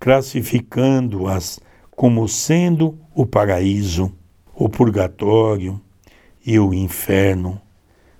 classificando-as 0.00 1.60
como 1.92 2.26
sendo 2.26 2.98
o 3.14 3.24
paraíso, 3.24 4.12
o 4.52 4.68
purgatório 4.68 5.80
e 6.44 6.58
o 6.58 6.74
inferno. 6.74 7.60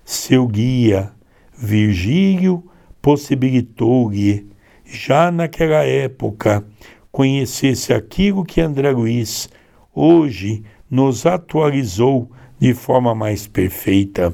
Seu 0.05 0.47
guia, 0.47 1.11
Virgílio, 1.53 2.63
possibilitou-lhe, 3.01 4.47
já 4.85 5.29
naquela 5.29 5.83
época, 5.83 6.65
conhecesse 7.11 7.91
aquilo 7.91 8.45
que 8.45 8.61
André 8.61 8.91
Luiz 8.91 9.49
hoje 9.93 10.63
nos 10.89 11.25
atualizou 11.25 12.31
de 12.57 12.73
forma 12.73 13.13
mais 13.13 13.47
perfeita. 13.47 14.33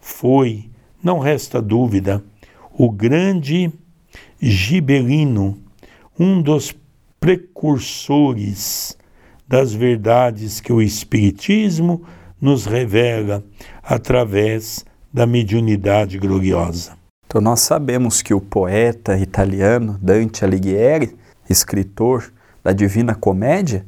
Foi, 0.00 0.70
não 1.02 1.18
resta 1.18 1.60
dúvida, 1.60 2.24
o 2.74 2.90
grande 2.90 3.72
Gibelino, 4.40 5.58
um 6.18 6.40
dos 6.40 6.74
precursores 7.20 8.96
das 9.46 9.72
verdades 9.72 10.60
que 10.60 10.72
o 10.72 10.80
Espiritismo 10.80 12.02
nos 12.40 12.66
revela 12.66 13.44
através 13.82 14.84
da 15.12 15.26
mediunidade 15.26 16.18
gloriosa. 16.18 16.96
Então, 17.26 17.40
nós 17.40 17.60
sabemos 17.60 18.20
que 18.20 18.34
o 18.34 18.40
poeta 18.40 19.16
italiano 19.16 19.98
Dante 20.02 20.44
Alighieri, 20.44 21.16
escritor 21.48 22.32
da 22.62 22.72
Divina 22.72 23.14
Comédia, 23.14 23.84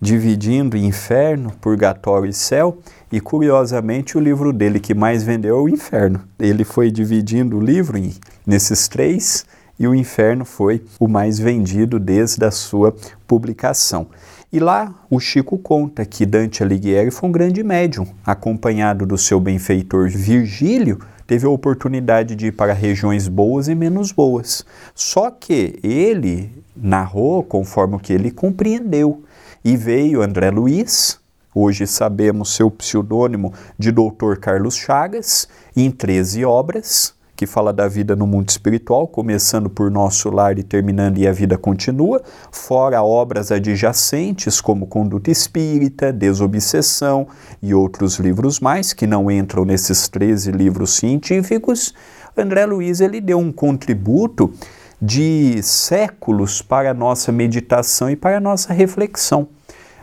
dividindo 0.00 0.76
inferno, 0.76 1.52
purgatório 1.60 2.30
e 2.30 2.32
céu, 2.32 2.78
e 3.10 3.20
curiosamente 3.20 4.16
o 4.16 4.20
livro 4.20 4.52
dele 4.52 4.78
que 4.78 4.94
mais 4.94 5.22
vendeu 5.22 5.56
é 5.56 5.60
o 5.60 5.68
inferno. 5.68 6.20
Ele 6.38 6.64
foi 6.64 6.90
dividindo 6.90 7.56
o 7.56 7.60
livro 7.60 7.98
nesses 8.46 8.86
três 8.88 9.44
e 9.78 9.86
o 9.86 9.94
inferno 9.94 10.44
foi 10.44 10.84
o 10.98 11.08
mais 11.08 11.38
vendido 11.38 11.98
desde 11.98 12.44
a 12.44 12.50
sua 12.50 12.94
publicação. 13.26 14.08
E 14.52 14.58
lá 14.58 14.94
o 15.10 15.20
Chico 15.20 15.58
conta 15.58 16.06
que 16.06 16.24
Dante 16.24 16.62
Alighieri 16.62 17.10
foi 17.10 17.28
um 17.28 17.32
grande 17.32 17.62
médium, 17.62 18.06
acompanhado 18.24 19.04
do 19.04 19.18
seu 19.18 19.38
benfeitor 19.38 20.08
Virgílio, 20.08 20.98
teve 21.26 21.46
a 21.46 21.50
oportunidade 21.50 22.34
de 22.34 22.46
ir 22.46 22.52
para 22.52 22.72
regiões 22.72 23.28
boas 23.28 23.68
e 23.68 23.74
menos 23.74 24.10
boas. 24.10 24.64
Só 24.94 25.30
que 25.30 25.78
ele 25.82 26.50
narrou 26.74 27.42
conforme 27.42 27.96
o 27.96 27.98
que 27.98 28.14
ele 28.14 28.30
compreendeu. 28.30 29.22
E 29.64 29.76
veio 29.76 30.22
André 30.22 30.50
Luiz, 30.50 31.18
hoje 31.52 31.84
sabemos 31.84 32.54
seu 32.54 32.70
pseudônimo 32.70 33.52
de 33.76 33.90
Dr. 33.90 34.36
Carlos 34.40 34.76
Chagas, 34.76 35.48
em 35.74 35.90
13 35.90 36.44
obras, 36.44 37.12
que 37.34 37.44
fala 37.44 37.72
da 37.72 37.88
vida 37.88 38.14
no 38.14 38.24
mundo 38.24 38.48
espiritual, 38.48 39.08
começando 39.08 39.68
por 39.68 39.90
Nosso 39.90 40.30
Lar 40.30 40.60
e 40.60 40.62
terminando 40.62 41.18
e 41.18 41.26
a 41.26 41.32
vida 41.32 41.58
continua, 41.58 42.22
fora 42.52 43.02
obras 43.02 43.50
adjacentes 43.50 44.60
como 44.60 44.86
Conduta 44.86 45.30
Espírita, 45.30 46.12
Desobsessão 46.12 47.26
e 47.60 47.74
outros 47.74 48.16
livros 48.20 48.60
mais 48.60 48.92
que 48.92 49.08
não 49.08 49.28
entram 49.28 49.64
nesses 49.64 50.08
13 50.08 50.52
livros 50.52 50.94
científicos. 50.94 51.92
André 52.36 52.64
Luiz 52.64 53.00
ele 53.00 53.20
deu 53.20 53.38
um 53.38 53.50
contributo 53.50 54.52
de 55.00 55.62
séculos 55.62 56.60
para 56.60 56.90
a 56.90 56.94
nossa 56.94 57.30
meditação 57.30 58.10
e 58.10 58.16
para 58.16 58.38
a 58.38 58.40
nossa 58.40 58.72
reflexão. 58.72 59.46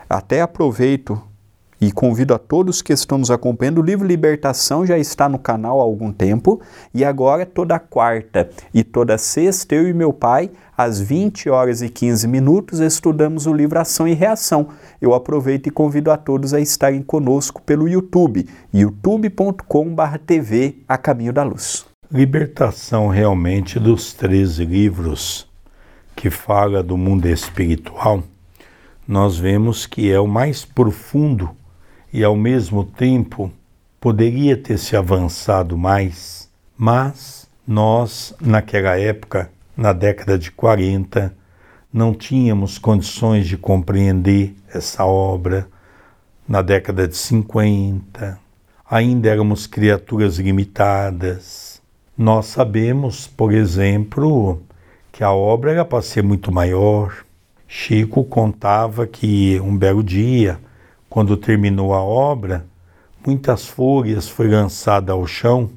Até 0.08 0.40
aproveito 0.40 1.20
e 1.80 1.92
convido 1.92 2.34
a 2.34 2.38
todos 2.38 2.82
que 2.82 2.92
estão 2.92 3.18
nos 3.18 3.30
acompanhando. 3.30 3.78
O 3.78 3.84
livro 3.84 4.06
Libertação 4.06 4.86
já 4.86 4.98
está 4.98 5.28
no 5.28 5.38
canal 5.38 5.80
há 5.80 5.82
algum 5.82 6.12
tempo 6.12 6.60
e 6.94 7.04
agora 7.04 7.44
toda 7.44 7.78
quarta 7.78 8.48
e 8.72 8.82
toda 8.82 9.18
sexta 9.18 9.74
eu 9.74 9.86
e 9.88 9.92
meu 9.92 10.12
pai 10.12 10.50
às 10.76 11.00
20 11.00 11.48
horas 11.48 11.80
e 11.80 11.88
15 11.88 12.28
minutos, 12.28 12.80
estudamos 12.80 13.46
o 13.46 13.52
livro 13.52 13.78
Ação 13.78 14.06
e 14.06 14.12
Reação. 14.12 14.68
Eu 15.00 15.14
aproveito 15.14 15.68
e 15.68 15.70
convido 15.70 16.10
a 16.10 16.18
todos 16.18 16.52
a 16.52 16.60
estarem 16.60 17.02
conosco 17.02 17.62
pelo 17.62 17.88
YouTube, 17.88 18.46
youtube.com/tv 18.74 20.82
A 20.86 20.98
Caminho 20.98 21.32
da 21.32 21.42
Luz. 21.42 21.95
Libertação 22.08 23.08
realmente 23.08 23.80
dos 23.80 24.12
13 24.12 24.64
livros 24.64 25.44
que 26.14 26.30
fala 26.30 26.80
do 26.80 26.96
mundo 26.96 27.26
espiritual, 27.26 28.22
nós 29.08 29.36
vemos 29.36 29.86
que 29.86 30.12
é 30.12 30.20
o 30.20 30.26
mais 30.26 30.64
profundo 30.64 31.50
e 32.12 32.22
ao 32.22 32.36
mesmo 32.36 32.84
tempo 32.84 33.50
poderia 34.00 34.56
ter 34.56 34.78
se 34.78 34.96
avançado 34.96 35.76
mais, 35.76 36.48
mas 36.78 37.50
nós 37.66 38.32
naquela 38.40 38.96
época, 38.96 39.50
na 39.76 39.92
década 39.92 40.38
de 40.38 40.52
40, 40.52 41.36
não 41.92 42.14
tínhamos 42.14 42.78
condições 42.78 43.48
de 43.48 43.56
compreender 43.56 44.54
essa 44.72 45.04
obra. 45.04 45.66
Na 46.48 46.62
década 46.62 47.08
de 47.08 47.16
50, 47.16 48.38
ainda 48.88 49.28
éramos 49.28 49.66
criaturas 49.66 50.38
limitadas. 50.38 51.75
Nós 52.18 52.46
sabemos, 52.46 53.26
por 53.26 53.52
exemplo, 53.52 54.62
que 55.12 55.22
a 55.22 55.30
obra 55.30 55.72
era 55.72 55.84
para 55.84 56.00
ser 56.00 56.22
muito 56.22 56.50
maior. 56.50 57.14
Chico 57.68 58.24
contava 58.24 59.06
que 59.06 59.60
um 59.60 59.76
belo 59.76 60.02
dia, 60.02 60.58
quando 61.10 61.36
terminou 61.36 61.92
a 61.92 62.02
obra, 62.02 62.64
muitas 63.24 63.66
folhas 63.66 64.30
foi 64.30 64.48
lançada 64.48 65.12
ao 65.12 65.26
chão, 65.26 65.68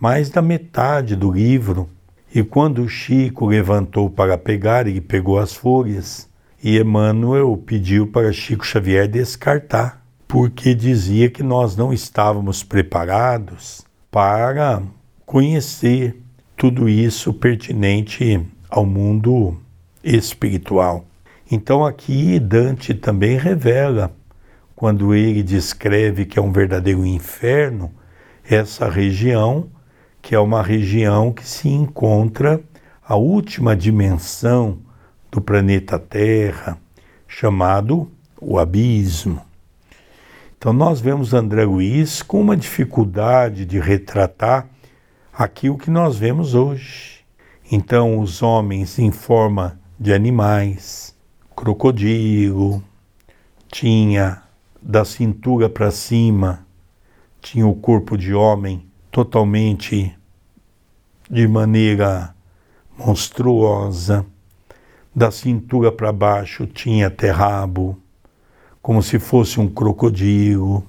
mais 0.00 0.28
da 0.28 0.42
metade 0.42 1.14
do 1.14 1.30
livro, 1.30 1.88
e 2.34 2.42
quando 2.42 2.88
Chico 2.88 3.46
levantou 3.46 4.10
para 4.10 4.36
pegar, 4.36 4.88
ele 4.88 5.00
pegou 5.00 5.38
as 5.38 5.54
folhas, 5.54 6.28
e 6.60 6.80
Emmanuel 6.80 7.56
pediu 7.64 8.08
para 8.08 8.32
Chico 8.32 8.66
Xavier 8.66 9.06
descartar, 9.06 10.04
porque 10.26 10.74
dizia 10.74 11.30
que 11.30 11.44
nós 11.44 11.76
não 11.76 11.92
estávamos 11.92 12.64
preparados 12.64 13.82
para 14.10 14.82
conhecer 15.26 16.22
tudo 16.56 16.88
isso 16.88 17.34
pertinente 17.34 18.40
ao 18.70 18.86
mundo 18.86 19.60
espiritual. 20.02 21.04
Então 21.50 21.84
aqui 21.84 22.38
Dante 22.38 22.94
também 22.94 23.36
revela, 23.36 24.14
quando 24.76 25.14
ele 25.14 25.42
descreve 25.42 26.24
que 26.24 26.38
é 26.38 26.42
um 26.42 26.52
verdadeiro 26.52 27.04
inferno, 27.04 27.92
essa 28.48 28.88
região, 28.88 29.68
que 30.22 30.34
é 30.34 30.38
uma 30.38 30.62
região 30.62 31.32
que 31.32 31.46
se 31.46 31.68
encontra 31.68 32.60
a 33.04 33.16
última 33.16 33.76
dimensão 33.76 34.78
do 35.30 35.40
planeta 35.40 35.98
Terra, 35.98 36.78
chamado 37.26 38.08
o 38.40 38.58
abismo. 38.58 39.42
Então 40.56 40.72
nós 40.72 41.00
vemos 41.00 41.34
André 41.34 41.64
Luiz 41.64 42.22
com 42.22 42.40
uma 42.40 42.56
dificuldade 42.56 43.64
de 43.64 43.78
retratar 43.78 44.68
aquilo 45.36 45.78
que 45.78 45.90
nós 45.90 46.16
vemos 46.16 46.54
hoje 46.54 47.16
então, 47.70 48.20
os 48.20 48.42
homens 48.42 48.96
em 48.96 49.10
forma 49.10 49.80
de 49.98 50.12
animais, 50.12 51.16
crocodilo, 51.56 52.82
tinha 53.66 54.40
da 54.80 55.04
cintura 55.04 55.68
para 55.68 55.90
cima, 55.90 56.64
tinha 57.40 57.66
o 57.66 57.74
corpo 57.74 58.16
de 58.16 58.32
homem 58.32 58.88
totalmente 59.10 60.16
de 61.28 61.48
maneira 61.48 62.32
monstruosa, 62.96 64.24
da 65.12 65.32
cintura 65.32 65.90
para 65.90 66.12
baixo 66.12 66.68
tinha 66.68 67.10
terrabo, 67.10 68.00
como 68.80 69.02
se 69.02 69.18
fosse 69.18 69.58
um 69.58 69.68
crocodilo. 69.68 70.86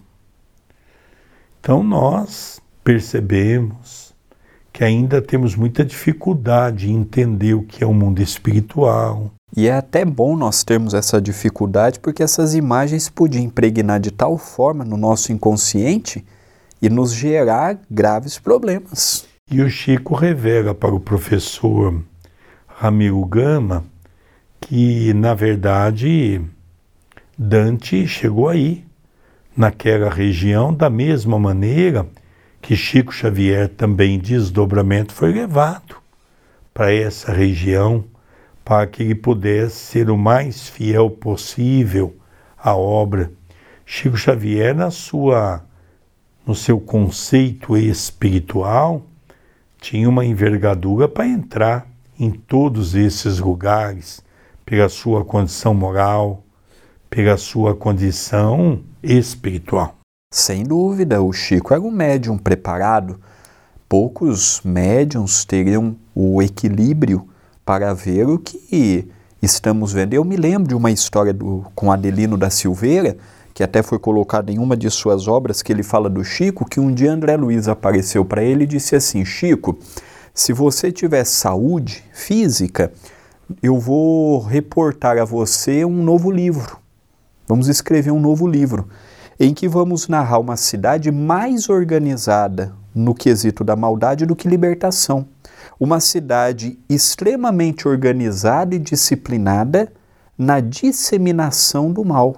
Então 1.60 1.82
nós 1.82 2.62
percebemos 2.84 4.07
que 4.78 4.84
ainda 4.84 5.20
temos 5.20 5.56
muita 5.56 5.84
dificuldade 5.84 6.92
em 6.92 6.98
entender 6.98 7.56
o 7.56 7.64
que 7.64 7.84
é 7.84 7.88
o 7.88 7.96
mundo 7.96 8.22
espiritual. 8.22 9.32
E 9.56 9.68
é 9.68 9.72
até 9.72 10.06
bom 10.06 10.38
nós 10.38 10.64
termos 10.64 10.94
essa 10.94 11.20
dificuldade, 11.20 12.00
porque 12.00 12.22
essas 12.22 12.54
imagens 12.54 13.10
podiam 13.10 13.44
impregnar 13.44 14.00
de 14.00 14.12
tal 14.12 14.38
forma 14.38 14.86
no 14.86 14.96
nosso 14.96 15.32
inconsciente 15.32 16.24
e 16.80 16.90
nos 16.90 17.12
gerar 17.12 17.80
graves 17.90 18.38
problemas. 18.38 19.26
E 19.50 19.64
o 19.64 19.68
Chico 19.68 20.14
revela 20.14 20.76
para 20.76 20.94
o 20.94 21.00
professor 21.00 22.00
Ramiro 22.68 23.26
Gama 23.26 23.84
que, 24.62 25.12
na 25.12 25.34
verdade, 25.34 26.40
Dante 27.36 28.06
chegou 28.06 28.48
aí, 28.48 28.86
naquela 29.56 30.08
região, 30.08 30.72
da 30.72 30.88
mesma 30.88 31.40
maneira 31.40 32.06
que 32.68 32.76
Chico 32.76 33.14
Xavier 33.14 33.70
também 33.70 34.20
desdobramento 34.20 35.14
foi 35.14 35.32
levado 35.32 35.96
para 36.74 36.92
essa 36.92 37.32
região 37.32 38.04
para 38.66 38.86
que 38.86 39.04
ele 39.04 39.16
pudesse 39.16 39.78
ser 39.78 40.10
o 40.10 40.18
mais 40.18 40.68
fiel 40.68 41.10
possível 41.10 42.14
à 42.58 42.76
obra. 42.76 43.32
Chico 43.86 44.18
Xavier 44.18 44.76
na 44.76 44.92
sua 44.92 45.64
no 46.46 46.54
seu 46.54 46.78
conceito 46.78 47.78
espiritual 47.78 49.02
tinha 49.80 50.10
uma 50.10 50.26
envergadura 50.26 51.08
para 51.08 51.26
entrar 51.26 51.88
em 52.20 52.32
todos 52.32 52.96
esses 52.96 53.40
lugares 53.40 54.22
pela 54.66 54.90
sua 54.90 55.24
condição 55.24 55.74
moral, 55.74 56.44
pela 57.10 57.38
sua 57.38 57.74
condição 57.74 58.82
espiritual. 59.02 59.97
Sem 60.30 60.64
dúvida, 60.64 61.22
o 61.22 61.32
Chico 61.32 61.74
era 61.74 61.82
um 61.82 61.90
médium 61.90 62.38
preparado. 62.38 63.18
Poucos 63.88 64.60
médiums 64.62 65.46
teriam 65.46 65.96
o 66.14 66.42
equilíbrio 66.42 67.30
para 67.66 67.94
ver 67.94 68.28
o 68.28 68.38
que 68.38 69.10
estamos 69.42 69.94
vendo. 69.94 70.14
Eu 70.14 70.26
me 70.26 70.36
lembro 70.36 70.68
de 70.68 70.76
uma 70.76 70.92
história 70.92 71.34
do, 71.34 71.66
com 71.74 71.94
Adelino 71.94 72.38
da 72.38 72.50
Silveira, 72.50 73.18
que 73.54 73.64
até 73.64 73.82
foi 73.82 73.98
colocada 73.98 74.52
em 74.52 74.60
uma 74.60 74.76
de 74.76 74.90
suas 74.92 75.30
obras, 75.30 75.64
que 75.64 75.72
ele 75.72 75.82
fala 75.82 76.10
do 76.10 76.26
Chico, 76.26 76.70
que 76.70 76.80
um 76.80 76.94
dia 76.94 77.14
André 77.14 77.38
Luiz 77.38 77.70
apareceu 77.70 78.26
para 78.26 78.44
ele 78.44 78.66
e 78.66 78.68
disse 78.68 78.98
assim: 78.98 79.24
Chico, 79.24 79.80
se 80.34 80.52
você 80.52 80.92
tiver 80.92 81.24
saúde 81.24 82.04
física, 82.12 82.92
eu 83.64 83.80
vou 83.80 84.40
reportar 84.40 85.18
a 85.18 85.24
você 85.24 85.86
um 85.86 86.04
novo 86.04 86.30
livro. 86.30 86.78
Vamos 87.48 87.70
escrever 87.70 88.12
um 88.12 88.20
novo 88.20 88.46
livro 88.46 88.90
em 89.40 89.54
que 89.54 89.68
vamos 89.68 90.08
narrar 90.08 90.40
uma 90.40 90.58
cidade 90.58 91.12
mais 91.12 91.70
organizada 91.70 92.74
no 92.94 93.14
quesito 93.14 93.64
da 93.64 93.76
maldade 93.76 94.26
do 94.26 94.36
que 94.36 94.48
libertação. 94.48 95.28
Uma 95.80 96.00
cidade 96.00 96.80
extremamente 96.90 97.88
organizada 97.88 98.74
e 98.74 98.80
disciplinada 98.80 99.92
na 100.38 100.60
disseminação 100.60 101.92
do 101.92 102.04
mal. 102.04 102.38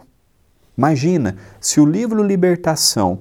Imagina, 0.78 1.38
se 1.60 1.80
o 1.80 1.86
livro 1.86 2.24
Libertação, 2.24 3.20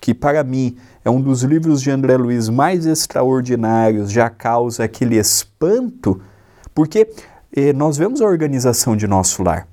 que 0.00 0.14
para 0.14 0.42
mim 0.42 0.76
é 1.04 1.10
um 1.10 1.20
dos 1.20 1.42
livros 1.42 1.80
de 1.80 1.90
André 1.90 2.16
Luiz 2.16 2.48
mais 2.48 2.86
extraordinários, 2.86 4.10
já 4.10 4.28
causa 4.28 4.84
aquele 4.84 5.16
espanto, 5.16 6.20
porque 6.74 7.10
eh, 7.54 7.72
nós 7.72 7.96
vemos 7.96 8.20
a 8.20 8.26
organização 8.26 8.96
de 8.96 9.06
nosso 9.06 9.42
lar. 9.42 9.69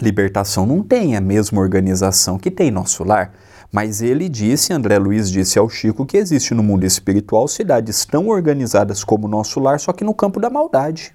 Libertação 0.00 0.66
não 0.66 0.82
tem 0.82 1.16
a 1.16 1.20
mesma 1.20 1.60
organização 1.60 2.38
que 2.38 2.50
tem 2.50 2.70
nosso 2.70 3.02
lar. 3.02 3.32
Mas 3.72 4.00
ele 4.00 4.28
disse, 4.28 4.72
André 4.72 4.98
Luiz 4.98 5.30
disse 5.30 5.58
ao 5.58 5.68
Chico, 5.68 6.06
que 6.06 6.16
existe 6.16 6.54
no 6.54 6.62
mundo 6.62 6.84
espiritual 6.84 7.48
cidades 7.48 8.04
tão 8.04 8.28
organizadas 8.28 9.02
como 9.02 9.26
o 9.26 9.30
nosso 9.30 9.58
lar, 9.58 9.80
só 9.80 9.92
que 9.92 10.04
no 10.04 10.14
campo 10.14 10.38
da 10.38 10.48
maldade. 10.48 11.14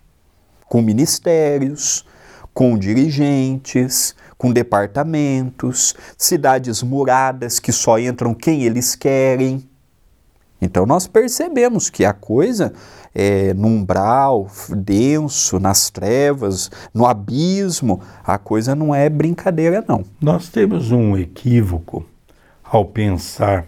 Com 0.67 0.81
ministérios, 0.81 2.05
com 2.53 2.77
dirigentes, 2.77 4.15
com 4.37 4.51
departamentos, 4.51 5.95
cidades 6.17 6.83
muradas 6.83 7.59
que 7.59 7.71
só 7.71 7.99
entram 7.99 8.33
quem 8.33 8.63
eles 8.63 8.95
querem. 8.95 9.69
Então 10.61 10.85
nós 10.85 11.07
percebemos 11.07 11.89
que 11.89 12.05
a 12.05 12.13
coisa 12.13 12.71
é, 13.13 13.53
no 13.53 13.67
umbral 13.67 14.47
denso, 14.69 15.59
nas 15.59 15.89
trevas, 15.89 16.69
no 16.93 17.05
abismo, 17.05 18.01
a 18.23 18.37
coisa 18.37 18.75
não 18.75 18.93
é 18.93 19.09
brincadeira, 19.09 19.83
não. 19.87 20.05
Nós 20.21 20.49
temos 20.49 20.91
um 20.91 21.17
equívoco 21.17 22.05
ao 22.63 22.85
pensar 22.85 23.65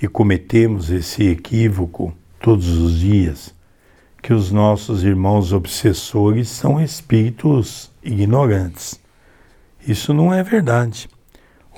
e 0.00 0.08
cometemos 0.08 0.90
esse 0.90 1.28
equívoco 1.28 2.12
todos 2.40 2.68
os 2.68 2.98
dias, 2.98 3.54
que 4.22 4.32
os 4.32 4.50
nossos 4.50 5.04
irmãos 5.04 5.52
obsessores 5.52 6.48
são 6.48 6.80
espíritos 6.80 7.90
ignorantes. 8.02 9.00
Isso 9.86 10.12
não 10.12 10.34
é 10.34 10.42
verdade. 10.42 11.08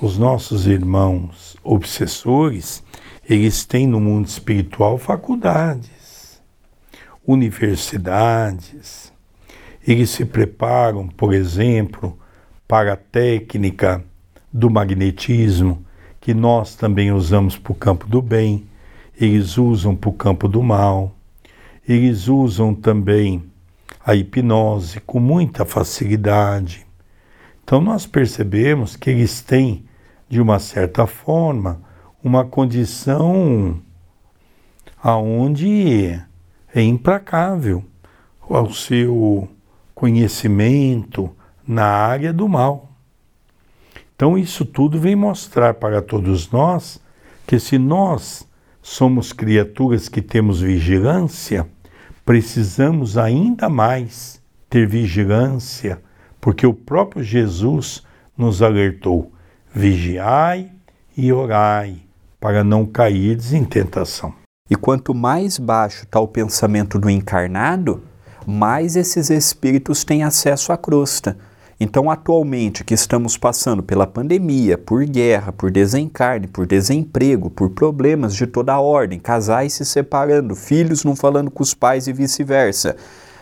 Os 0.01 0.16
nossos 0.16 0.66
irmãos 0.66 1.57
obsessores, 1.62 2.83
eles 3.28 3.64
têm 3.64 3.86
no 3.86 4.00
mundo 4.00 4.26
espiritual 4.26 4.98
faculdades 4.98 6.08
universidades, 7.28 9.12
eles 9.86 10.08
se 10.08 10.24
preparam, 10.24 11.06
por 11.08 11.34
exemplo, 11.34 12.18
para 12.66 12.94
a 12.94 12.96
técnica 12.96 14.02
do 14.50 14.70
magnetismo, 14.70 15.84
que 16.22 16.32
nós 16.32 16.74
também 16.74 17.12
usamos 17.12 17.58
para 17.58 17.72
o 17.72 17.74
campo 17.74 18.06
do 18.06 18.22
bem, 18.22 18.66
eles 19.20 19.58
usam 19.58 19.94
para 19.94 20.08
o 20.08 20.14
campo 20.14 20.48
do 20.48 20.62
mal, 20.62 21.14
eles 21.86 22.28
usam 22.28 22.74
também 22.74 23.44
a 24.04 24.14
hipnose 24.14 25.00
com 25.00 25.20
muita 25.20 25.66
facilidade. 25.66 26.86
Então 27.62 27.78
nós 27.78 28.06
percebemos 28.06 28.96
que 28.96 29.10
eles 29.10 29.42
têm, 29.42 29.84
de 30.30 30.40
uma 30.40 30.58
certa 30.58 31.06
forma, 31.06 31.82
uma 32.22 32.44
condição 32.44 33.81
aonde 35.02 36.20
é 36.74 36.83
implacável 36.83 37.85
ao 38.48 38.72
seu 38.72 39.48
conhecimento 39.94 41.31
na 41.66 41.87
área 41.87 42.33
do 42.33 42.48
mal. 42.48 42.90
Então, 44.14 44.37
isso 44.37 44.64
tudo 44.64 44.98
vem 44.98 45.14
mostrar 45.14 45.74
para 45.74 46.02
todos 46.02 46.50
nós 46.50 47.00
que, 47.46 47.61
se 47.61 47.78
nós 47.78 48.48
somos 48.83 49.33
criaturas 49.33 50.09
que 50.09 50.20
temos 50.20 50.61
vigilância, 50.61 51.68
precisamos 52.24 53.16
ainda 53.16 53.68
mais 53.68 54.42
ter 54.68 54.87
vigilância, 54.87 56.02
porque 56.40 56.66
o 56.66 56.74
próprio 56.74 57.22
Jesus 57.22 58.02
nos 58.37 58.61
alertou: 58.61 59.33
vigiai 59.72 60.72
e 61.16 61.33
orai, 61.33 62.07
para 62.40 62.62
não 62.62 62.87
cair 62.87 63.38
em 63.53 63.64
tentação. 63.64 64.33
E 64.70 64.77
quanto 64.77 65.14
mais 65.14 65.59
baixo 65.59 66.05
está 66.05 66.20
o 66.20 66.29
pensamento 66.29 66.98
do 66.98 67.09
encarnado, 67.09 68.03
mais 68.46 68.96
esses 68.96 69.31
espíritos 69.31 70.05
têm 70.05 70.22
acesso 70.22 70.72
à 70.72 70.77
crosta. 70.77 71.37
Então, 71.81 72.11
atualmente, 72.11 72.83
que 72.83 72.92
estamos 72.92 73.37
passando 73.37 73.83
pela 73.83 74.07
pandemia, 74.07 74.77
por 74.77 75.05
guerra, 75.05 75.53
por 75.53 75.70
desencarne, 75.70 76.48
por 76.48 76.66
desemprego, 76.66 77.48
por 77.48 77.70
problemas 77.70 78.35
de 78.35 78.46
toda 78.46 78.72
a 78.72 78.81
ordem, 78.81 79.20
casais 79.20 79.74
se 79.74 79.85
separando, 79.85 80.57
filhos 80.57 81.05
não 81.05 81.14
falando 81.14 81.51
com 81.51 81.62
os 81.62 81.74
pais 81.74 82.09
e 82.09 82.12
vice-versa. 82.12 82.96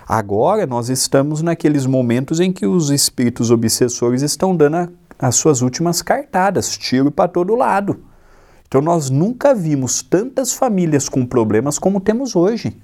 Agora 0.07 0.67
nós 0.67 0.91
estamos 0.91 1.41
naqueles 1.41 1.87
momentos 1.87 2.39
em 2.39 2.53
que 2.53 2.67
os 2.67 2.91
espíritos 2.91 3.51
obsessores 3.51 4.23
estão 4.23 4.55
dando 4.55 4.77
a, 4.77 4.89
as 5.19 5.35
suas 5.37 5.63
últimas 5.63 6.03
cartadas, 6.03 6.77
tiro 6.77 7.11
para 7.11 7.29
todo 7.29 7.57
lado. 7.57 7.99
Então 8.77 8.85
nós 8.85 9.09
nunca 9.09 9.55
vimos 9.55 10.03
tantas 10.03 10.53
famílias 10.53 11.09
com 11.09 11.25
problemas 11.25 11.79
como 11.79 11.99
temos 11.99 12.37
hoje 12.37 12.77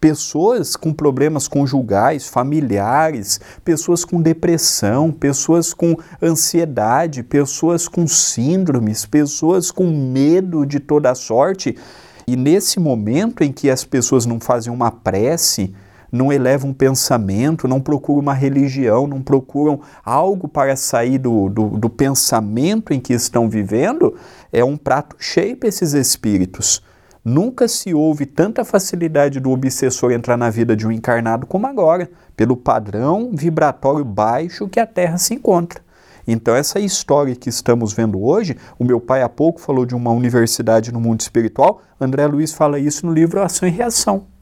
pessoas 0.00 0.76
com 0.76 0.92
problemas 0.92 1.48
conjugais, 1.48 2.28
familiares, 2.28 3.40
pessoas 3.64 4.04
com 4.04 4.22
depressão, 4.22 5.10
pessoas 5.10 5.74
com 5.74 5.96
ansiedade, 6.22 7.24
pessoas 7.24 7.88
com 7.88 8.06
síndromes, 8.06 9.04
pessoas 9.04 9.72
com 9.72 9.86
medo 9.86 10.64
de 10.64 10.78
toda 10.78 11.12
sorte. 11.16 11.76
E 12.24 12.36
nesse 12.36 12.78
momento 12.78 13.42
em 13.42 13.50
que 13.50 13.68
as 13.68 13.82
pessoas 13.82 14.26
não 14.26 14.38
fazem 14.38 14.72
uma 14.72 14.92
prece, 14.92 15.74
não 16.10 16.32
elevam 16.32 16.70
um 16.70 16.74
pensamento, 16.74 17.68
não 17.68 17.80
procuram 17.80 18.20
uma 18.20 18.34
religião, 18.34 19.06
não 19.06 19.20
procuram 19.20 19.80
algo 20.04 20.48
para 20.48 20.76
sair 20.76 21.18
do, 21.18 21.48
do, 21.48 21.68
do 21.70 21.88
pensamento 21.90 22.92
em 22.92 23.00
que 23.00 23.12
estão 23.12 23.48
vivendo, 23.48 24.14
é 24.52 24.64
um 24.64 24.76
prato 24.76 25.16
cheio 25.18 25.56
para 25.56 25.68
esses 25.68 25.92
espíritos. 25.92 26.82
Nunca 27.24 27.66
se 27.66 27.92
houve 27.92 28.24
tanta 28.24 28.64
facilidade 28.64 29.40
do 29.40 29.50
obsessor 29.50 30.12
entrar 30.12 30.36
na 30.36 30.48
vida 30.48 30.76
de 30.76 30.86
um 30.86 30.92
encarnado 30.92 31.44
como 31.44 31.66
agora, 31.66 32.08
pelo 32.36 32.56
padrão 32.56 33.32
vibratório 33.34 34.04
baixo 34.04 34.68
que 34.68 34.78
a 34.78 34.86
Terra 34.86 35.18
se 35.18 35.34
encontra. 35.34 35.84
Então, 36.24 36.54
essa 36.54 36.78
história 36.80 37.34
que 37.36 37.48
estamos 37.48 37.92
vendo 37.92 38.22
hoje, 38.22 38.56
o 38.78 38.84
meu 38.84 39.00
pai 39.00 39.22
há 39.22 39.28
pouco 39.28 39.60
falou 39.60 39.86
de 39.86 39.94
uma 39.94 40.10
universidade 40.10 40.92
no 40.92 41.00
mundo 41.00 41.20
espiritual, 41.20 41.80
André 42.00 42.26
Luiz 42.26 42.52
fala 42.52 42.78
isso 42.78 43.06
no 43.06 43.12
livro 43.12 43.42
Ação 43.42 43.68
e 43.68 43.72
Reação. 43.72 44.35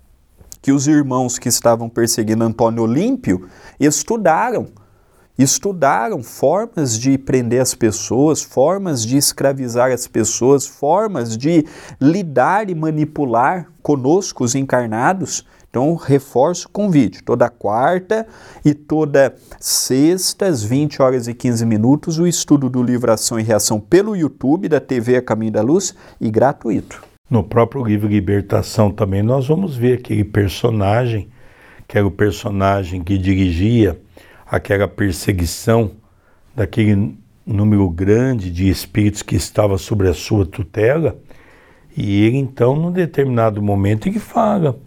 Que 0.64 0.72
os 0.72 0.88
irmãos 0.88 1.38
que 1.38 1.46
estavam 1.46 1.90
perseguindo 1.90 2.42
Antônio 2.42 2.84
Olímpio 2.84 3.46
estudaram 3.78 4.68
estudaram 5.38 6.22
formas 6.22 6.98
de 6.98 7.18
prender 7.18 7.60
as 7.60 7.74
pessoas, 7.74 8.40
formas 8.40 9.04
de 9.04 9.18
escravizar 9.18 9.92
as 9.92 10.06
pessoas, 10.06 10.66
formas 10.66 11.36
de 11.36 11.66
lidar 12.00 12.70
e 12.70 12.74
manipular 12.74 13.68
conosco, 13.82 14.42
os 14.42 14.54
encarnados. 14.54 15.44
Então, 15.68 15.96
reforço 15.96 16.66
o 16.66 16.70
convite. 16.70 17.22
Toda 17.22 17.50
quarta 17.50 18.26
e 18.64 18.72
toda 18.72 19.34
sexta, 19.60 20.46
às 20.46 20.62
20 20.62 21.02
horas 21.02 21.28
e 21.28 21.34
15 21.34 21.66
minutos, 21.66 22.18
o 22.18 22.26
estudo 22.26 22.70
do 22.70 22.82
livro 22.82 23.12
Ação 23.12 23.38
e 23.38 23.42
Reação 23.42 23.78
pelo 23.78 24.16
YouTube 24.16 24.66
da 24.66 24.80
TV 24.80 25.16
A 25.16 25.22
Caminho 25.22 25.52
da 25.52 25.60
Luz 25.60 25.94
e 26.18 26.30
gratuito. 26.30 27.13
No 27.30 27.42
próprio 27.42 27.82
livro 27.82 28.06
Libertação 28.06 28.90
também 28.90 29.22
nós 29.22 29.48
vamos 29.48 29.74
ver 29.74 29.98
aquele 29.98 30.24
personagem, 30.24 31.30
que 31.88 31.96
era 31.96 32.06
o 32.06 32.10
personagem 32.10 33.02
que 33.02 33.16
dirigia 33.16 33.98
aquela 34.46 34.86
perseguição 34.86 35.92
daquele 36.54 37.16
número 37.46 37.88
grande 37.88 38.50
de 38.50 38.68
espíritos 38.68 39.22
que 39.22 39.36
estava 39.36 39.78
sobre 39.78 40.06
a 40.06 40.12
sua 40.12 40.44
tutela. 40.44 41.16
E 41.96 42.26
ele 42.26 42.36
então, 42.36 42.76
num 42.76 42.92
determinado 42.92 43.62
momento, 43.62 44.06
ele 44.06 44.18
fala 44.18 44.78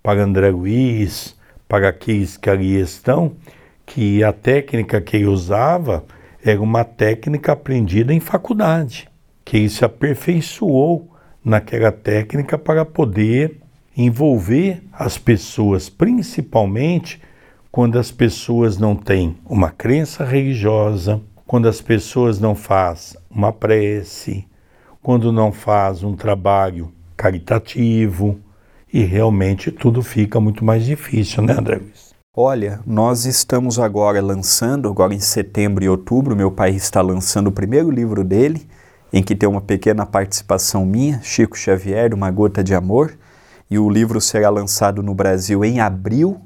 para 0.00 0.22
André 0.22 0.50
Luiz, 0.50 1.36
para 1.66 1.88
aqueles 1.88 2.36
que 2.36 2.48
ali 2.48 2.80
estão, 2.80 3.32
que 3.84 4.22
a 4.22 4.32
técnica 4.32 5.00
que 5.00 5.16
ele 5.16 5.26
usava 5.26 6.04
era 6.40 6.62
uma 6.62 6.84
técnica 6.84 7.50
aprendida 7.50 8.14
em 8.14 8.20
faculdade, 8.20 9.08
que 9.44 9.56
ele 9.56 9.68
se 9.68 9.84
aperfeiçoou 9.84 11.09
naquela 11.44 11.90
técnica 11.92 12.58
para 12.58 12.84
poder 12.84 13.60
envolver 13.96 14.82
as 14.92 15.18
pessoas, 15.18 15.88
principalmente 15.88 17.20
quando 17.70 17.98
as 17.98 18.10
pessoas 18.10 18.78
não 18.78 18.96
têm 18.96 19.36
uma 19.44 19.70
crença 19.70 20.24
religiosa, 20.24 21.20
quando 21.46 21.68
as 21.68 21.80
pessoas 21.80 22.38
não 22.38 22.54
faz 22.54 23.16
uma 23.30 23.52
prece, 23.52 24.46
quando 25.02 25.32
não 25.32 25.52
faz 25.52 26.02
um 26.02 26.14
trabalho 26.14 26.92
caritativo 27.16 28.38
e 28.92 29.02
realmente 29.02 29.70
tudo 29.70 30.02
fica 30.02 30.40
muito 30.40 30.64
mais 30.64 30.84
difícil, 30.84 31.42
né, 31.42 31.54
André? 31.58 31.80
Olha, 32.36 32.80
nós 32.86 33.24
estamos 33.24 33.78
agora 33.78 34.20
lançando, 34.22 34.88
agora 34.88 35.12
em 35.12 35.20
setembro 35.20 35.84
e 35.84 35.88
outubro, 35.88 36.36
meu 36.36 36.50
pai 36.50 36.70
está 36.70 37.02
lançando 37.02 37.48
o 37.48 37.52
primeiro 37.52 37.90
livro 37.90 38.22
dele, 38.22 38.66
em 39.12 39.22
que 39.22 39.34
tem 39.34 39.48
uma 39.48 39.60
pequena 39.60 40.06
participação 40.06 40.84
minha, 40.84 41.20
Chico 41.22 41.58
Xavier, 41.58 42.14
Uma 42.14 42.30
Gota 42.30 42.62
de 42.62 42.74
Amor, 42.74 43.16
e 43.70 43.78
o 43.78 43.88
livro 43.88 44.20
será 44.20 44.50
lançado 44.50 45.02
no 45.02 45.14
Brasil 45.14 45.64
em 45.64 45.80
abril 45.80 46.40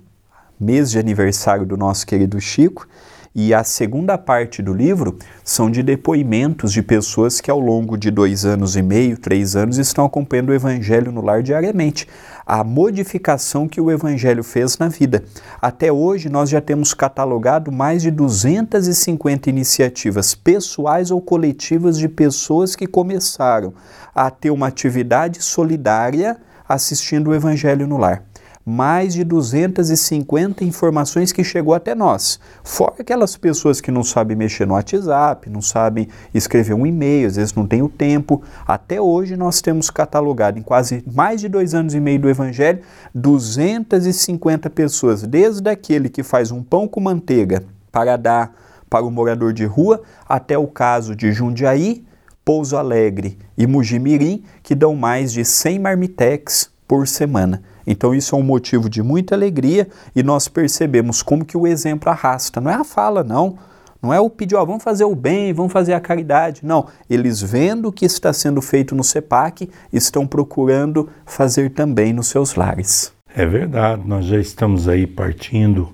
mês 0.59 0.91
de 0.91 0.99
aniversário 0.99 1.67
do 1.67 1.77
nosso 1.77 2.07
querido 2.07 2.41
Chico, 2.41 2.87
e 3.35 3.53
a 3.53 3.65
segunda 3.65 4.17
parte 4.17 4.63
do 4.63 4.73
livro 4.73 5.19
são 5.43 5.69
de 5.69 5.83
depoimentos 5.83 6.73
de 6.73 6.81
pessoas 6.83 7.41
que 7.41 7.51
ao 7.51 7.59
longo 7.59 7.97
de 7.97 8.09
dois 8.09 8.45
anos 8.45 8.77
e 8.77 8.83
meio, 8.83 9.19
três 9.19 9.57
anos, 9.57 9.77
estão 9.77 10.05
acompanhando 10.05 10.51
o 10.51 10.55
Evangelho 10.55 11.11
no 11.11 11.21
lar 11.21 11.43
diariamente. 11.43 12.07
A 12.47 12.63
modificação 12.63 13.67
que 13.67 13.81
o 13.81 13.91
Evangelho 13.91 14.45
fez 14.45 14.79
na 14.79 14.87
vida. 14.87 15.25
Até 15.61 15.91
hoje, 15.91 16.29
nós 16.29 16.49
já 16.49 16.61
temos 16.61 16.95
catalogado 16.95 17.73
mais 17.73 18.03
de 18.03 18.11
250 18.11 19.51
iniciativas 19.51 20.35
pessoais 20.35 21.11
ou 21.11 21.21
coletivas 21.21 21.99
de 21.99 22.09
pessoas 22.09 22.77
que 22.77 22.87
começaram 22.87 23.75
a 24.15 24.31
ter 24.31 24.51
uma 24.51 24.69
atividade 24.69 25.43
solidária 25.43 26.37
assistindo 26.69 27.31
o 27.31 27.35
Evangelho 27.35 27.87
no 27.87 27.97
lar 27.97 28.23
mais 28.65 29.13
de 29.13 29.23
250 29.25 30.65
informações 30.65 31.33
que 31.33 31.45
chegou 31.45 31.75
até 31.75 31.95
nós. 31.95 32.41
Fora 32.63 32.95
aquelas 33.01 33.37
pessoas 33.37 33.81
que 33.81 33.91
não 33.91 34.03
sabem 34.03 34.37
mexer 34.37 34.67
no 34.67 34.75
WhatsApp, 34.75 35.51
não 35.51 35.61
sabem 35.61 36.09
escrever 36.33 36.75
um 36.75 36.87
e-mail, 36.87 37.27
às 37.27 37.37
vezes 37.37 37.53
não 37.53 37.67
tem 37.67 37.83
o 37.83 37.89
tempo. 37.89 38.43
Até 38.67 39.01
hoje 39.01 39.37
nós 39.37 39.61
temos 39.61 39.91
catalogado 39.91 40.59
em 40.59 40.63
quase 40.63 41.05
mais 41.13 41.41
de 41.41 41.49
dois 41.49 41.75
anos 41.75 41.95
e 41.95 42.01
meio 42.01 42.21
do 42.21 42.31
Evangelho 42.31 42.81
250 43.15 44.71
pessoas, 44.71 45.23
desde 45.23 45.69
aquele 45.69 46.09
que 46.09 46.23
faz 46.23 46.51
um 46.51 46.63
pão 46.63 46.89
com 46.89 47.01
manteiga 47.01 47.65
para 47.93 48.17
dar 48.17 48.55
para 48.89 49.05
o 49.05 49.11
morador 49.11 49.53
de 49.53 49.65
rua, 49.65 50.03
até 50.29 50.57
o 50.57 50.69
caso 50.69 51.17
de 51.17 51.33
Jundiaí, 51.33 52.05
Pouso 52.45 52.77
Alegre 52.77 53.39
e 53.59 53.67
Mujimirim, 53.67 54.45
que 54.63 54.75
dão 54.75 54.95
mais 54.95 55.33
de 55.33 55.45
100 55.45 55.81
marmitex 55.81 56.71
por 56.87 57.09
semana. 57.09 57.63
Então 57.87 58.15
isso 58.15 58.35
é 58.35 58.39
um 58.39 58.43
motivo 58.43 58.89
de 58.89 59.03
muita 59.03 59.35
alegria 59.35 59.89
e 60.15 60.23
nós 60.23 60.49
percebemos 60.49 61.23
como 61.23 61.45
que 61.45 61.57
o 61.57 61.67
exemplo 61.67 62.11
arrasta. 62.11 62.61
Não 62.61 62.71
é 62.71 62.75
a 62.75 62.85
fala, 62.85 63.23
não. 63.23 63.59
Não 64.05 64.13
é 64.13 64.21
o 64.21 64.29
pedir, 64.29 64.55
ó, 64.55 64.65
vamos 64.67 64.85
fazer 64.85 65.05
o 65.05 65.15
bem, 65.15 65.53
vamos 65.55 65.73
fazer 65.73 65.95
a 65.95 66.01
caridade. 66.01 66.61
Não, 66.63 66.87
eles 67.09 67.41
vendo 67.41 67.89
o 67.89 67.93
que 67.93 68.05
está 68.05 68.35
sendo 68.35 68.61
feito 68.61 68.95
no 68.95 69.03
CEPAC, 69.03 69.71
estão 69.91 70.27
procurando 70.27 71.09
fazer 71.25 71.71
também 71.71 72.13
nos 72.13 72.27
seus 72.27 72.55
lares. 72.55 73.15
É 73.35 73.47
verdade, 73.47 74.03
nós 74.07 74.27
já 74.27 74.39
estamos 74.39 74.89
aí 74.89 75.07
partindo 75.07 75.89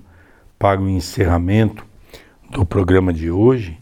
para 0.59 0.81
o 0.81 0.89
encerramento 0.89 1.85
do 2.49 2.65
programa 2.65 3.13
de 3.13 3.31
hoje. 3.31 3.79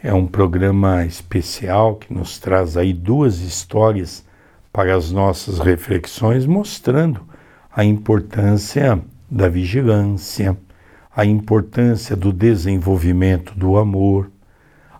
É 0.00 0.14
um 0.14 0.28
programa 0.28 1.04
especial 1.04 1.96
que 1.96 2.14
nos 2.14 2.38
traz 2.38 2.76
aí 2.76 2.92
duas 2.92 3.40
histórias 3.40 4.24
para 4.72 4.94
as 4.94 5.10
nossas 5.10 5.58
reflexões, 5.58 6.46
mostrando 6.46 7.20
a 7.76 7.84
importância 7.84 8.98
da 9.30 9.50
vigilância, 9.50 10.56
a 11.14 11.26
importância 11.26 12.16
do 12.16 12.32
desenvolvimento 12.32 13.52
do 13.54 13.76
amor, 13.76 14.30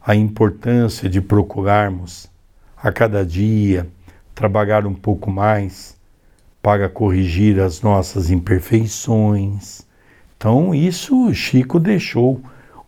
a 0.05 0.15
importância 0.15 1.09
de 1.09 1.23
procurarmos 1.23 2.31
a 2.77 2.93
cada 2.93 3.25
dia 3.25 3.89
trabalhar 4.35 4.87
um 4.87 4.93
pouco 4.93 5.31
mais 5.31 5.97
para 6.61 6.87
corrigir 6.87 7.59
as 7.61 7.81
nossas 7.81 8.31
imperfeições. 8.31 9.81
Então, 10.37 10.75
isso 10.75 11.33
Chico 11.33 11.81
deixou 11.81 12.43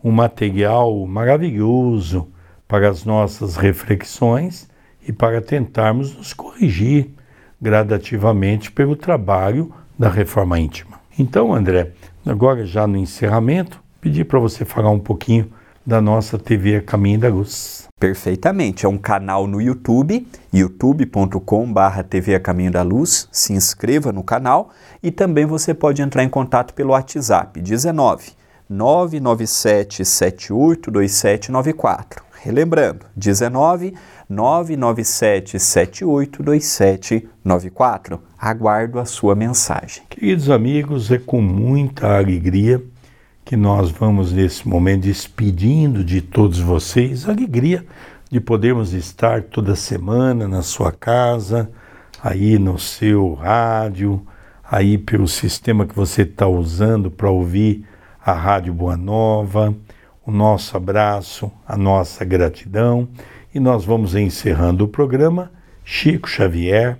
um 0.05 0.11
material 0.11 1.07
maravilhoso 1.07 2.29
para 2.69 2.91
as 2.91 3.07
nossas 3.07 3.57
reflexões 3.57 4.69
e 5.07 5.15
para 5.15 5.41
tentarmos 5.41 6.15
nos 6.15 6.35
corrigir 6.35 7.09
gradativamente 7.61 8.71
pelo 8.71 8.97
trabalho 8.97 9.73
da 9.99 10.09
reforma 10.09 10.59
íntima. 10.59 10.99
Então, 11.19 11.53
André, 11.53 11.91
agora 12.25 12.65
já 12.65 12.87
no 12.87 12.97
encerramento, 12.97 13.83
pedi 14.01 14.25
para 14.25 14.39
você 14.39 14.65
falar 14.65 14.91
um 14.91 15.01
pouquinho 15.01 15.51
da 15.85 16.01
nossa 16.01 16.39
TV 16.39 16.81
Caminho 16.83 17.19
da 17.19 17.29
Luz. 17.29 17.89
Perfeitamente, 17.99 18.87
é 18.87 18.89
um 18.89 18.99
canal 18.99 19.49
no 19.49 19.61
YouTube, 19.61 20.25
youtube.com.br 20.53 22.03
TV 22.09 22.39
Caminho 22.39 22.71
da 22.71 22.83
Luz. 22.83 23.29
Se 23.33 23.53
inscreva 23.53 24.13
no 24.13 24.23
canal 24.23 24.71
e 25.03 25.11
também 25.11 25.47
você 25.47 25.75
pode 25.75 26.01
entrar 26.01 26.23
em 26.23 26.29
contato 26.29 26.73
pelo 26.75 26.91
WhatsApp 26.91 27.61
19 27.61 28.39
997 28.69 30.05
782794. 30.05 32.23
Relembrando, 32.41 33.05
19 33.17 33.95
997 34.29 35.59
782794. 35.59 38.21
Aguardo 38.39 38.99
a 38.99 39.07
sua 39.07 39.35
mensagem. 39.35 40.03
Queridos 40.11 40.51
amigos, 40.51 41.11
é 41.11 41.17
com 41.19 41.41
muita 41.41 42.19
alegria 42.19 42.85
que 43.45 43.57
nós 43.57 43.91
vamos 43.91 44.31
nesse 44.31 44.69
momento 44.69 45.05
despedindo 45.05 46.05
de 46.05 46.21
todos 46.21 46.61
vocês, 46.61 47.27
alegria 47.27 47.87
de 48.31 48.41
podermos 48.41 48.93
estar 48.93 49.45
toda 49.45 49.75
semana 49.75 50.47
na 50.47 50.61
sua 50.61 50.93
casa, 50.93 51.71
aí 52.23 52.59
no 52.59 52.79
seu 52.79 53.33
rádio, 53.33 54.21
aí 54.71 54.99
pelo 54.99 55.27
sistema 55.27 55.87
que 55.87 55.97
você 55.97 56.21
está 56.23 56.47
usando 56.47 57.11
para 57.11 57.31
ouvir 57.31 57.87
a 58.23 58.35
Rádio 58.35 58.75
Boa 58.75 58.99
Nova. 58.99 59.75
O 60.27 60.31
nosso 60.31 60.77
abraço, 60.77 61.51
a 61.67 61.75
nossa 61.75 62.23
gratidão 62.27 63.09
e 63.59 63.61
nós 63.61 63.85
vamos 63.85 64.15
encerrando 64.15 64.85
o 64.85 64.89
programa. 64.89 65.51
Chico 65.85 66.29
Xavier, 66.29 66.97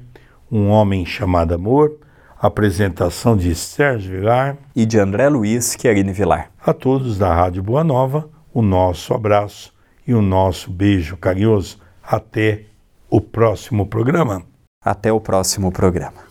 um 0.51 0.71
homem 0.71 1.07
chamado 1.07 1.55
amor 1.55 1.99
Apresentação 2.41 3.37
de 3.37 3.55
Sérgio 3.55 4.19
Vilar 4.19 4.57
e 4.75 4.85
de 4.85 4.99
André 4.99 5.29
Luiz 5.29 5.77
Querine 5.77 6.13
Vilar. 6.13 6.51
A 6.61 6.73
todos 6.73 7.17
da 7.17 7.33
Rádio 7.33 7.63
Boa 7.63 7.85
Nova, 7.85 8.29
o 8.53 8.61
nosso 8.61 9.15
abraço 9.15 9.73
e 10.07 10.13
o 10.13 10.21
nosso 10.21 10.71
beijo 10.71 11.17
carinhoso. 11.17 11.79
Até 12.03 12.65
o 13.09 13.21
próximo 13.21 13.87
programa. 13.87 14.43
Até 14.85 15.13
o 15.13 15.21
próximo 15.21 15.71
programa. 15.71 16.27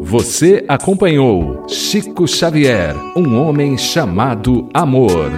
Você 0.00 0.64
acompanhou 0.68 1.66
Chico 1.68 2.28
Xavier, 2.28 2.94
um 3.16 3.40
homem 3.40 3.76
chamado 3.76 4.68
Amor. 4.72 5.32